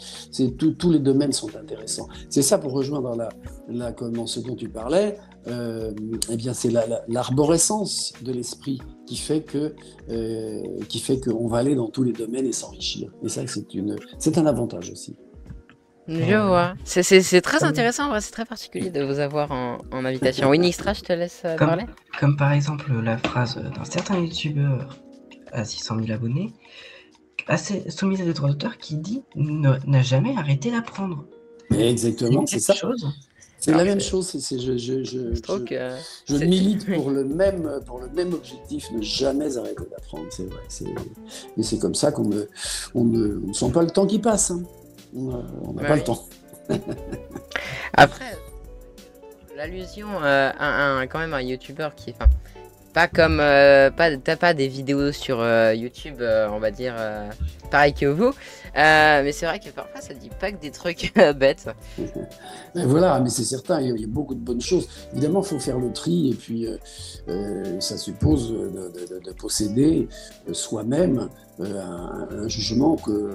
tous 0.78 0.90
les 0.90 0.98
domaines 0.98 1.33
sont 1.33 1.54
intéressants. 1.57 2.09
C'est 2.28 2.42
ça 2.42 2.59
pour 2.59 2.72
rejoindre 2.72 3.16
la, 3.16 3.28
la, 3.68 3.92
comme 3.92 4.12
dans 4.14 4.26
ce 4.26 4.40
dont 4.40 4.54
tu 4.54 4.68
parlais. 4.68 5.16
euh, 5.46 5.92
eh 6.31 6.37
bien, 6.37 6.52
c'est 6.52 6.68
la- 6.70 6.87
la- 6.87 7.04
l'arborescence 7.09 8.12
de 8.22 8.33
l'esprit 8.33 8.78
qui 9.07 9.16
fait 9.16 9.42
que 9.42 9.74
euh, 10.11 10.62
qui 10.90 10.98
fait 10.98 11.18
qu'on 11.20 11.46
va 11.48 11.59
aller 11.59 11.74
dans 11.74 11.88
tous 11.88 12.02
les 12.02 12.12
domaines 12.12 12.44
et 12.44 12.52
s'enrichir. 12.52 13.11
Et 13.24 13.28
ça, 13.31 13.46
c'est 13.46 13.72
une, 13.72 13.96
c'est 14.18 14.37
un 14.37 14.44
avantage 14.44 14.90
aussi. 14.90 15.16
Je 16.09 16.35
vois. 16.47 16.75
C'est- 16.85 17.03
C'est 17.03 17.21
c'est 17.23 17.40
très 17.42 17.64
intéressant, 17.64 18.18
c'est 18.21 18.31
très 18.31 18.44
particulier 18.47 18.90
de 18.90 19.03
vous 19.05 19.18
avoir 19.18 19.53
en, 19.53 19.79
en 19.92 20.05
invitation. 20.05 20.49
Oui, 20.49 20.59
Nixtra, 20.59 20.94
je 20.94 21.03
te 21.03 21.12
laisse 21.12 21.42
euh, 21.44 21.57
Comme- 21.57 21.68
parler. 21.68 21.85
Comme 22.18 22.37
par 22.37 22.53
exemple 22.53 22.90
la 23.03 23.18
phrase 23.18 23.57
d'un 23.57 23.85
certain 23.85 24.18
youtubeur 24.18 24.97
à 25.53 25.64
600 25.64 25.97
000 26.01 26.11
abonnés, 26.12 26.53
assez 27.47 27.88
soumise 27.90 28.21
à 28.21 28.25
des 28.25 28.33
droits 28.33 28.49
d'auteur, 28.49 28.79
qui 28.79 28.97
dit 28.97 29.23
ne- 29.37 29.77
n'a 29.87 30.03
jamais 30.03 30.35
arrêté 30.37 30.71
d'apprendre. 30.71 31.25
Mais 31.71 31.90
exactement, 31.90 32.47
c'est 32.47 32.59
ça. 32.61 32.75
Chose. 32.75 33.07
C'est 33.61 33.73
la 33.73 33.83
même 33.85 34.01
chose. 34.01 34.27
c'est- 34.29 34.38
c'est- 34.40 34.59
je, 34.61 34.77
je, 34.79 35.03
je, 35.05 35.35
Je 35.35 35.40
trouve 35.40 35.59
je- 35.61 35.64
que. 35.64 35.90
je 36.29 36.37
c'est- 36.37 36.47
milite 36.47 36.87
pour 36.94 37.11
le 37.11 37.25
même 37.25 37.81
pour 37.87 37.99
le 38.01 38.09
même 38.11 38.33
objectif, 38.33 38.90
ne 38.92 39.03
jamais 39.03 39.57
arrêter 39.59 39.85
d'apprendre. 39.90 40.27
C'est 40.31 40.44
vrai. 40.47 40.62
c'est- 40.68 40.85
Et 41.57 41.62
c'est 41.62 41.79
comme 41.79 41.94
ça 41.94 42.12
qu'on 42.12 42.25
ne 42.29 42.44
on 42.94 43.05
ne, 43.05 43.40
on 43.44 43.49
ne 43.49 43.53
sent 43.53 43.71
pas 43.73 43.83
le 43.83 43.90
temps 43.90 44.07
qui 44.07 44.18
passe. 44.21 44.51
hein. 44.53 44.62
On 45.14 45.31
a- 45.35 45.42
on 45.62 45.73
n'a 45.73 45.83
Ouais, 45.83 45.88
pas 45.88 45.97
le 45.97 46.05
temps. 46.05 46.25
Après, 47.94 48.37
l'allusion 49.57 50.23
euh, 50.23 50.51
à 50.59 50.66
un, 50.99 51.07
quand 51.07 51.18
même 51.18 51.35
un 51.35 51.40
youtubeur 51.40 51.94
qui 51.94 52.11
est. 52.11 52.14
Enfin, 52.14 52.31
pas 52.99 53.07
comme. 53.07 53.39
euh, 53.39 53.91
pas, 53.93 54.17
T'as 54.17 54.35
pas 54.35 54.55
des 54.55 54.67
vidéos 54.67 55.13
sur 55.13 55.41
euh, 55.41 55.73
YouTube, 55.73 56.17
euh, 56.21 56.49
on 56.51 56.59
va 56.59 56.73
dire, 56.73 56.95
euh, 56.99 57.31
pareil 57.71 57.93
que 57.93 58.07
vous. 58.07 58.33
Mais 58.75 59.31
c'est 59.33 59.47
vrai 59.47 59.61
que 59.61 59.71
parfois 59.71 60.01
ça 60.01 60.15
dit 60.15 60.31
pas 60.41 60.51
que 60.51 60.61
des 60.61 60.73
trucs 60.73 61.13
bêtes. 61.37 61.69
Et 61.99 62.85
voilà, 62.85 63.21
mais 63.21 63.31
c'est 63.31 63.45
certain, 63.45 63.81
il 63.81 64.01
y, 64.01 64.05
a, 64.05 64.07
beaucoup 64.09 64.35
de 64.35 64.41
bonnes 64.41 64.61
choses. 64.61 64.89
Évidemment, 65.13 65.43
faut 65.43 65.61
faire 65.61 65.79
le 65.79 65.93
tri, 65.93 66.31
et 66.31 66.35
puis 66.35 66.67
ça 67.79 67.97
suppose 67.97 68.51
de, 68.51 68.57
de- 68.57 69.15
de- 69.15 69.25
de 69.25 69.33
posséder 69.33 70.09
soi-même 70.53 71.29
un, 71.61 72.49
jugement 72.49 72.97
que 72.97 73.33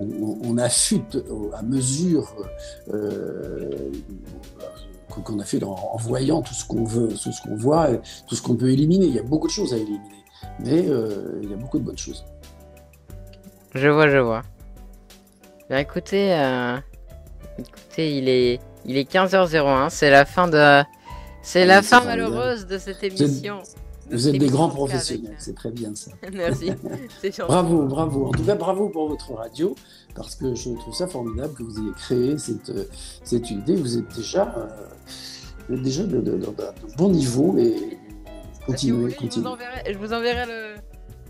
on, 0.00 0.56
affûte 0.58 1.18
à 1.54 1.62
mesure 1.62 2.34
qu'on- 5.10 5.20
qu'on 5.20 5.38
affûte 5.40 5.62
en, 5.64 5.72
en 5.74 5.96
voyant 5.98 6.40
tout 6.40 6.54
ce 6.54 6.64
qu'on 6.64 6.84
veut, 6.84 7.08
tout 7.08 7.32
ce 7.32 7.42
qu'on 7.42 7.56
voit, 7.56 7.90
et 7.90 8.00
tout 8.26 8.34
ce 8.36 8.40
qu'on 8.42 8.56
peut 8.56 8.70
éliminer. 8.70 9.06
Il 9.06 9.14
y 9.14 9.18
a 9.18 9.22
beaucoup 9.22 9.46
de 9.48 9.52
choses 9.52 9.74
à 9.74 9.76
éliminer, 9.76 10.24
mais 10.60 10.88
euh, 10.88 11.38
il 11.42 11.50
y 11.50 11.52
a 11.52 11.56
beaucoup 11.56 11.78
de 11.78 11.84
bonnes 11.84 11.98
choses. 11.98 12.24
Je 13.74 13.88
vois, 13.88 14.08
je 14.08 14.18
vois. 14.18 14.42
Bien 15.68 15.78
écoutez, 15.78 16.32
euh, 16.34 16.76
écoutez, 17.58 18.16
il 18.18 18.28
est, 18.28 18.60
il 18.84 18.96
est 18.96 19.08
15h01, 19.12 19.88
c'est 19.90 20.10
la 20.10 20.24
fin 20.24 20.48
de, 20.48 20.82
c'est 21.42 21.62
Ah, 21.62 21.66
la 21.66 21.82
fin 21.82 22.02
malheureuse 22.04 22.66
de 22.66 22.78
cette 22.78 23.02
émission. 23.04 23.60
Vous 24.10 24.28
êtes 24.28 24.38
des 24.38 24.48
grands 24.48 24.68
professionnels, 24.68 25.34
c'est 25.38 25.54
très 25.54 25.70
bien 25.70 25.94
ça. 25.94 26.10
Merci. 26.32 26.72
C'est 27.20 27.34
gentil. 27.34 27.48
Bravo, 27.48 27.86
bravo. 27.86 28.26
En 28.26 28.30
tout 28.32 28.42
cas, 28.44 28.54
bravo 28.56 28.88
pour 28.88 29.08
votre 29.08 29.32
radio, 29.34 29.74
parce 30.14 30.34
que 30.34 30.54
je 30.54 30.70
trouve 30.74 30.94
ça 30.94 31.06
formidable 31.06 31.54
que 31.54 31.62
vous 31.62 31.78
ayez 31.78 31.92
créé 31.96 32.38
cette, 32.38 32.70
euh, 32.70 32.84
cette 33.24 33.50
idée. 33.50 33.76
Vous 33.76 33.98
êtes 33.98 34.14
déjà, 34.16 34.52
euh, 34.56 34.66
vous 35.68 35.76
êtes 35.76 35.82
déjà 35.82 36.02
de, 36.04 36.20
de- 36.20 36.32
de- 36.32 36.38
de 36.38 36.96
bon 36.96 37.10
niveau 37.10 37.56
et 37.58 37.72
Si 37.72 38.90
vous 38.90 38.96
continuez, 38.96 38.96
voulez, 39.00 39.10
je 39.12 39.16
vous 39.16 39.22
continuez. 39.22 39.46
enverrai, 39.46 39.92
je 39.92 39.98
vous 39.98 40.12
enverrai 40.12 40.46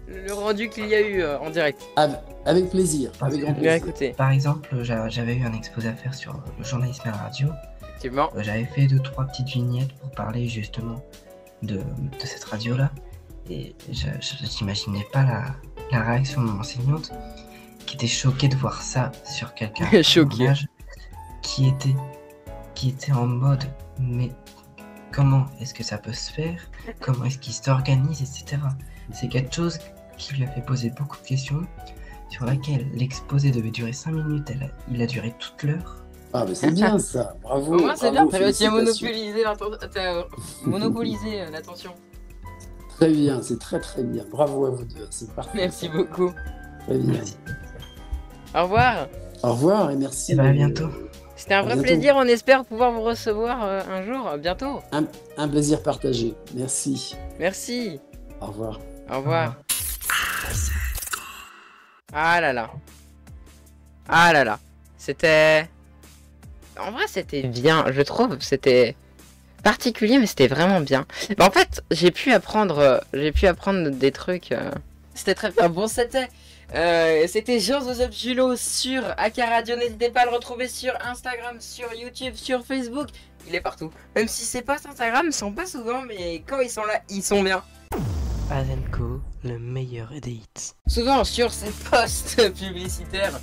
le, 0.08 0.24
le 0.26 0.32
rendu 0.32 0.68
qu'il 0.70 0.88
y 0.88 0.94
a 0.94 1.00
eu 1.00 1.20
euh, 1.22 1.38
en 1.38 1.50
direct. 1.50 1.80
Avec, 1.96 2.16
avec 2.46 2.70
plaisir, 2.70 3.10
avec 3.20 3.40
grand 3.42 3.52
plaisir. 3.54 3.72
écoutez, 3.74 4.10
Par 4.14 4.30
exemple, 4.30 4.68
j'a- 4.82 5.08
j'avais 5.08 5.36
eu 5.36 5.44
un 5.44 5.52
exposé 5.52 5.88
à 5.88 5.92
faire 5.94 6.14
sur 6.14 6.32
le 6.58 6.64
journalisme 6.64 7.02
à 7.04 7.10
la 7.10 7.16
radio. 7.18 7.48
effectivement. 7.82 8.30
Euh, 8.36 8.42
J'avais 8.42 8.64
fait 8.64 8.86
deux 8.86 9.00
trois 9.00 9.24
petites 9.26 9.48
vignettes 9.48 9.92
pour 10.00 10.10
parler 10.12 10.48
justement 10.48 10.96
de, 11.62 11.76
de 11.78 12.24
cette 12.24 12.44
radio-là. 12.44 12.90
Et 13.48 13.74
je 13.90 14.06
j'imaginais 14.20 15.06
pas 15.12 15.24
la, 15.24 15.44
la 15.90 16.02
réaction 16.04 16.42
de 16.42 16.46
mon 16.48 16.60
enseignante 16.60 17.12
qui 17.86 17.96
était 17.96 18.06
choquée 18.06 18.48
de 18.48 18.56
voir 18.56 18.80
ça 18.82 19.10
sur 19.24 19.54
quelqu'un 19.54 19.86
qui 21.42 21.66
était 21.68 21.94
qui 22.74 22.90
était 22.90 23.12
en 23.12 23.26
mode 23.26 23.64
mais 23.98 24.30
comment 25.10 25.46
est-ce 25.60 25.74
que 25.74 25.82
ça 25.82 25.98
peut 25.98 26.12
se 26.12 26.30
faire? 26.32 26.70
Comment 27.00 27.24
est-ce 27.24 27.38
qu'il 27.38 27.52
s'organise, 27.52 28.22
etc. 28.22 28.62
C'est 29.12 29.28
quelque 29.28 29.54
chose 29.54 29.78
qui 30.16 30.34
lui 30.34 30.44
a 30.44 30.46
fait 30.50 30.62
poser 30.62 30.90
beaucoup 30.90 31.16
de 31.20 31.26
questions 31.26 31.66
sur 32.28 32.44
laquelle 32.44 32.88
l'exposé 32.94 33.50
devait 33.50 33.70
durer 33.72 33.92
5 33.92 34.12
minutes. 34.12 34.48
Elle 34.50 34.62
a- 34.62 34.70
il 34.90 35.02
a 35.02 35.06
duré 35.06 35.34
toute 35.38 35.62
l'heure. 35.64 35.99
Ah, 36.32 36.44
mais 36.46 36.54
c'est 36.54 36.70
bien 36.70 36.98
ça, 36.98 37.34
bravo. 37.42 37.74
Au 37.76 37.80
moins, 37.80 37.96
c'est 37.96 38.10
bien, 38.12 38.26
t'as 38.26 38.38
réussi 38.38 38.66
à 38.66 38.70
monopoliser 38.70 39.42
l'attention. 41.50 41.92
Très 42.96 43.08
bien, 43.10 43.42
c'est 43.42 43.58
très 43.58 43.80
très 43.80 44.02
bien. 44.04 44.24
Bravo 44.30 44.66
à 44.66 44.70
vous 44.70 44.84
deux, 44.84 45.06
c'est 45.10 45.34
parfait. 45.34 45.50
Merci 45.54 45.88
beaucoup. 45.88 46.32
Très 46.86 46.98
bien. 46.98 47.14
Merci. 47.14 47.36
Au 48.54 48.62
revoir. 48.62 49.08
Au 49.42 49.50
revoir 49.52 49.90
et 49.90 49.96
merci. 49.96 50.32
Eh 50.32 50.36
ben, 50.36 50.46
à 50.46 50.52
bientôt. 50.52 50.88
C'était 51.34 51.54
un 51.54 51.60
À 51.60 51.62
vrai 51.62 51.74
bientôt. 51.76 51.88
plaisir. 51.88 52.14
On 52.16 52.22
espère 52.24 52.64
pouvoir 52.64 52.92
vous 52.92 53.02
recevoir 53.02 53.64
euh, 53.64 53.80
un 53.90 54.02
jour, 54.04 54.30
bientôt. 54.38 54.80
Un, 54.92 55.04
un 55.38 55.48
plaisir 55.48 55.82
partagé. 55.82 56.34
Merci. 56.54 57.16
Merci. 57.38 57.98
Au 58.40 58.46
revoir. 58.46 58.78
Au 59.10 59.16
revoir. 59.18 59.56
Ah 62.12 62.40
là 62.40 62.52
là. 62.52 62.70
Ah 64.08 64.32
là 64.32 64.44
là. 64.44 64.58
C'était. 64.98 65.68
En 66.86 66.92
vrai, 66.92 67.04
c'était 67.08 67.42
bien, 67.42 67.84
je 67.92 68.02
trouve. 68.02 68.36
C'était. 68.40 68.96
particulier, 69.62 70.18
mais 70.18 70.26
c'était 70.26 70.48
vraiment 70.48 70.80
bien. 70.80 71.06
Bah, 71.36 71.46
en 71.46 71.50
fait, 71.50 71.82
j'ai 71.90 72.10
pu 72.10 72.32
apprendre, 72.32 72.78
euh, 72.78 72.98
j'ai 73.12 73.32
pu 73.32 73.46
apprendre 73.46 73.90
des 73.90 74.10
trucs. 74.12 74.52
euh, 74.52 74.70
C'était 75.14 75.34
très 75.34 75.50
bien. 75.50 75.68
Bon, 75.68 75.86
c'était, 75.86 76.28
euh, 76.74 77.26
c'était 77.28 77.60
Jean 77.60 77.80
Joseph 77.80 78.12
Julot 78.16 78.56
sur 78.56 79.02
Aka 79.18 79.44
Radio. 79.46 79.76
N'hésitez 79.76 80.08
pas 80.10 80.22
à 80.22 80.24
le 80.24 80.30
retrouver 80.30 80.66
sur 80.68 80.92
Instagram, 81.04 81.56
sur 81.60 81.92
YouTube, 81.94 82.34
sur 82.36 82.64
Facebook. 82.64 83.08
Il 83.48 83.54
est 83.54 83.60
partout. 83.60 83.90
Même 84.16 84.28
si 84.28 84.44
ses 84.44 84.62
posts 84.62 84.86
Instagram 84.86 85.26
ne 85.26 85.30
sont 85.30 85.52
pas 85.52 85.66
souvent, 85.66 86.02
mais 86.02 86.42
quand 86.46 86.60
ils 86.60 86.70
sont 86.70 86.84
là, 86.84 87.00
ils 87.10 87.22
sont 87.22 87.42
bien. 87.42 87.62
Azenko, 88.50 89.20
le 89.44 89.58
meilleur 89.58 90.08
des 90.20 90.30
hits. 90.32 90.72
souvent 90.88 91.22
sur 91.24 91.52
ses 91.52 91.70
posts 91.90 92.52
publicitaires. 92.58 93.38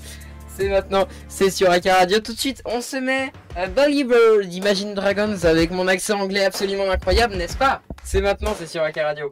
C'est 0.58 0.70
maintenant, 0.70 1.06
c'est 1.30 1.52
sur 1.52 1.70
Aka 1.70 1.98
Radio. 1.98 2.20
Tout 2.20 2.34
de 2.34 2.40
suite, 2.40 2.64
on 2.66 2.82
se 2.82 2.98
met 2.98 3.32
à 3.56 3.68
Believer 3.68 4.44
d'Imagine 4.44 4.96
Dragons 4.96 5.38
avec 5.44 5.70
mon 5.70 5.88
accent 5.88 6.20
anglais 6.20 6.46
absolument 6.46 6.90
incroyable, 6.90 7.36
n'est-ce 7.36 7.58
pas? 7.58 7.82
C'est 8.04 8.22
maintenant, 8.22 8.56
c'est 8.58 8.66
sur 8.66 8.82
Aka 8.82 9.06
Radio. 9.06 9.32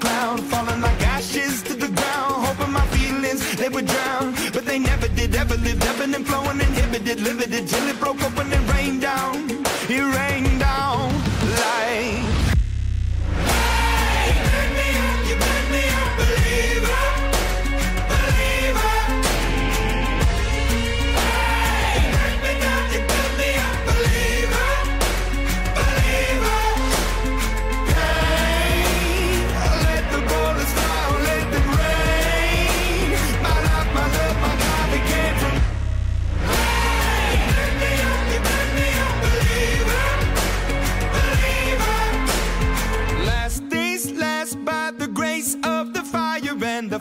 cloud, 0.00 0.40
falling 0.40 0.80
like 0.80 1.00
ashes 1.06 1.62
to 1.62 1.74
the 1.74 1.88
ground, 1.88 2.34
hoping 2.46 2.72
my 2.72 2.86
feelings 2.96 3.56
they 3.56 3.68
would 3.68 3.86
drown, 3.86 4.34
but 4.52 4.64
they 4.64 4.78
never 4.78 5.08
did. 5.08 5.34
Ever 5.34 5.56
lived, 5.56 5.84
ebbing 5.84 6.14
and 6.14 6.26
flowing, 6.26 6.60
inhibited, 6.60 7.20
limited 7.20 7.68
till 7.68 7.86
it 7.88 7.98
broke 8.00 8.22
open 8.22 8.52
and 8.52 8.65